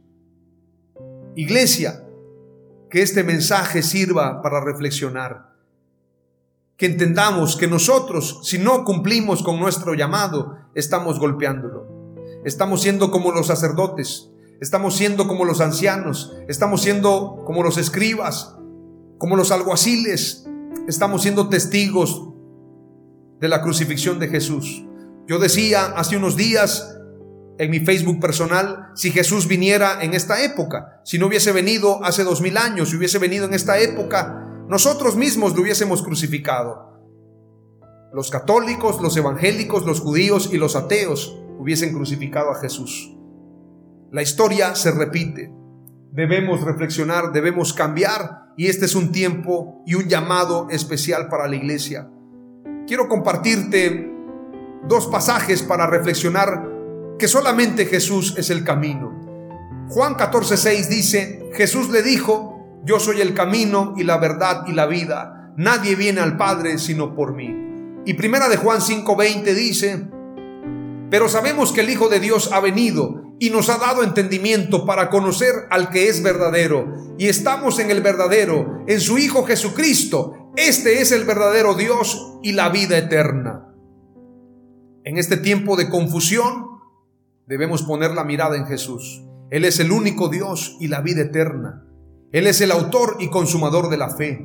Iglesia, 1.37 2.05
que 2.91 3.03
este 3.03 3.23
mensaje 3.23 3.81
sirva 3.81 4.43
para 4.43 4.61
reflexionar. 4.61 5.55
Que 6.77 6.87
entendamos 6.87 7.55
que 7.55 7.69
nosotros, 7.69 8.41
si 8.43 8.59
no 8.59 8.83
cumplimos 8.83 9.45
con 9.45 9.61
nuestro 9.61 9.95
llamado, 9.95 10.57
estamos 10.75 11.21
golpeándolo. 11.21 12.17
Estamos 12.45 12.83
siendo 12.83 13.13
como 13.13 13.31
los 13.31 13.47
sacerdotes 13.47 14.30
Estamos 14.61 14.95
siendo 14.95 15.27
como 15.27 15.47
los 15.47 15.63
ancianos, 15.63 16.37
estamos 16.47 16.83
siendo 16.83 17.45
como 17.47 17.63
los 17.63 17.79
escribas, 17.79 18.57
como 19.17 19.35
los 19.35 19.53
alguaciles, 19.53 20.47
estamos 20.87 21.23
siendo 21.23 21.49
testigos 21.49 22.29
de 23.41 23.49
la 23.49 23.63
crucifixión 23.63 24.19
de 24.19 24.29
Jesús. 24.29 24.85
Yo 25.27 25.39
decía 25.39 25.87
hace 25.97 26.19
unos 26.19 26.37
días 26.37 26.95
en 27.57 27.71
mi 27.71 27.81
Facebook 27.81 28.21
personal, 28.21 28.91
si 28.95 29.11
Jesús 29.11 29.49
viniera 29.49 30.03
en 30.03 30.13
esta 30.13 30.45
época, 30.45 31.01
si 31.07 31.19
no 31.19 31.29
hubiese 31.29 31.53
venido 31.53 32.05
hace 32.05 32.23
dos 32.23 32.43
mil 32.43 32.59
años, 32.59 32.91
si 32.91 32.97
hubiese 32.97 33.19
venido 33.19 33.47
en 33.47 33.55
esta 33.55 33.79
época, 33.79 34.47
nosotros 34.69 35.17
mismos 35.17 35.55
lo 35.55 35.63
hubiésemos 35.63 36.03
crucificado. 36.03 37.01
Los 38.13 38.31
católicos, 38.31 39.01
los 39.01 39.17
evangélicos, 39.17 39.87
los 39.87 40.01
judíos 40.01 40.51
y 40.53 40.59
los 40.59 40.77
ateos 40.77 41.35
hubiesen 41.59 41.95
crucificado 41.95 42.51
a 42.51 42.57
Jesús. 42.57 43.17
La 44.13 44.23
historia 44.23 44.75
se 44.75 44.91
repite. 44.91 45.53
Debemos 46.11 46.63
reflexionar, 46.63 47.31
debemos 47.31 47.73
cambiar 47.73 48.47
y 48.57 48.67
este 48.67 48.87
es 48.87 48.97
un 48.97 49.13
tiempo 49.13 49.85
y 49.87 49.95
un 49.95 50.09
llamado 50.09 50.67
especial 50.69 51.29
para 51.29 51.47
la 51.47 51.55
iglesia. 51.55 52.11
Quiero 52.89 53.07
compartirte 53.09 54.11
dos 54.89 55.07
pasajes 55.07 55.63
para 55.63 55.87
reflexionar 55.87 56.69
que 57.21 57.29
solamente 57.29 57.87
Jesús 57.87 58.35
es 58.37 58.51
el 58.51 58.65
camino. 58.65 59.13
Juan 59.91 60.15
14:6 60.15 60.89
dice, 60.89 61.49
Jesús 61.55 61.89
le 61.91 62.03
dijo, 62.03 62.81
yo 62.85 62.99
soy 62.99 63.21
el 63.21 63.33
camino 63.33 63.95
y 63.97 64.03
la 64.03 64.19
verdad 64.19 64.65
y 64.67 64.73
la 64.73 64.87
vida. 64.87 65.53
Nadie 65.57 65.95
viene 65.95 66.21
al 66.21 66.37
Padre 66.37 66.79
sino 66.79 67.15
por 67.15 67.33
mí. 67.33 67.55
Y 68.07 68.15
primera 68.15 68.49
de 68.49 68.57
Juan 68.57 68.81
5:20 68.81 69.55
dice, 69.55 70.09
pero 71.11 71.29
sabemos 71.29 71.73
que 71.73 71.83
el 71.83 71.91
Hijo 71.91 72.09
de 72.09 72.19
Dios 72.19 72.51
ha 72.53 72.59
venido 72.59 73.30
y 73.41 73.49
nos 73.49 73.71
ha 73.71 73.79
dado 73.79 74.05
entendimiento 74.05 74.85
para 74.85 75.09
conocer 75.09 75.55
al 75.71 75.89
que 75.89 76.09
es 76.09 76.23
verdadero. 76.23 77.15
Y 77.19 77.27
estamos 77.27 77.79
en 77.79 77.91
el 77.91 78.03
verdadero, 78.03 78.85
en 78.87 79.01
su 79.01 79.17
Hijo 79.17 79.45
Jesucristo. 79.45 80.53
Este 80.57 81.01
es 81.01 81.11
el 81.11 81.25
verdadero 81.25 81.75
Dios 81.75 82.39
y 82.43 82.53
la 82.53 82.69
vida 82.69 82.99
eterna. 82.99 83.67
En 85.05 85.17
este 85.17 85.39
tiempo 85.39 85.77
de 85.77 85.89
confusión 85.89 86.67
debemos 87.47 87.83
poner 87.83 88.11
la 88.11 88.25
mirada 88.25 88.59
en 88.59 88.67
Jesús. 88.67 89.25
Él 89.51 89.65
es 89.65 89.81
el 89.81 89.91
único 89.91 90.29
Dios 90.29 90.77
y 90.79 90.89
la 90.89 91.01
vida 91.01 91.23
eterna. 91.23 91.87
Él 92.33 92.47
es 92.47 92.61
el 92.61 92.71
autor 92.71 93.17
y 93.21 93.31
consumador 93.31 93.89
de 93.89 93.97
la 93.97 94.11
fe. 94.11 94.45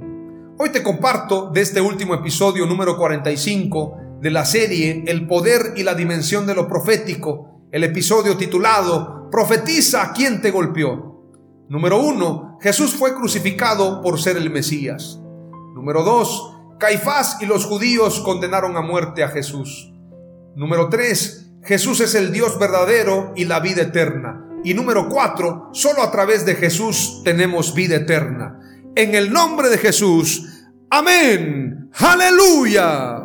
Hoy 0.57 0.69
te 0.69 0.83
comparto 0.83 1.51
de 1.51 1.59
este 1.59 1.81
último 1.81 2.15
episodio 2.15 2.65
número 2.65 2.97
45 2.97 3.97
de 4.21 4.31
la 4.31 4.45
serie 4.45 5.03
El 5.05 5.27
poder 5.27 5.73
y 5.75 5.83
la 5.83 5.95
dimensión 5.95 6.47
de 6.47 6.55
lo 6.55 6.69
profético 6.69 7.54
el 7.75 7.83
episodio 7.83 8.37
titulado 8.37 9.29
Profetiza 9.29 10.01
a 10.01 10.13
quien 10.13 10.39
te 10.39 10.49
golpeó. 10.49 11.25
Número 11.67 12.01
uno, 12.01 12.57
Jesús 12.61 12.95
fue 12.95 13.13
crucificado 13.13 14.01
por 14.01 14.17
ser 14.17 14.37
el 14.37 14.49
Mesías. 14.49 15.19
Número 15.73 16.03
dos, 16.03 16.55
Caifás 16.79 17.39
y 17.41 17.45
los 17.45 17.65
judíos 17.65 18.21
condenaron 18.21 18.77
a 18.77 18.81
muerte 18.81 19.25
a 19.25 19.27
Jesús. 19.27 19.91
Número 20.55 20.87
tres, 20.87 21.51
Jesús 21.63 21.99
es 21.99 22.15
el 22.15 22.31
Dios 22.31 22.57
verdadero 22.57 23.33
y 23.35 23.43
la 23.43 23.59
vida 23.59 23.81
eterna. 23.81 24.41
Y 24.63 24.73
número 24.73 25.09
cuatro, 25.09 25.67
solo 25.73 26.01
a 26.01 26.11
través 26.11 26.45
de 26.45 26.55
Jesús 26.55 27.23
tenemos 27.25 27.73
vida 27.73 27.97
eterna. 27.97 28.57
En 28.95 29.15
el 29.15 29.33
nombre 29.33 29.67
de 29.67 29.79
Jesús. 29.79 30.47
Amén. 30.89 31.91
Aleluya. 31.93 33.24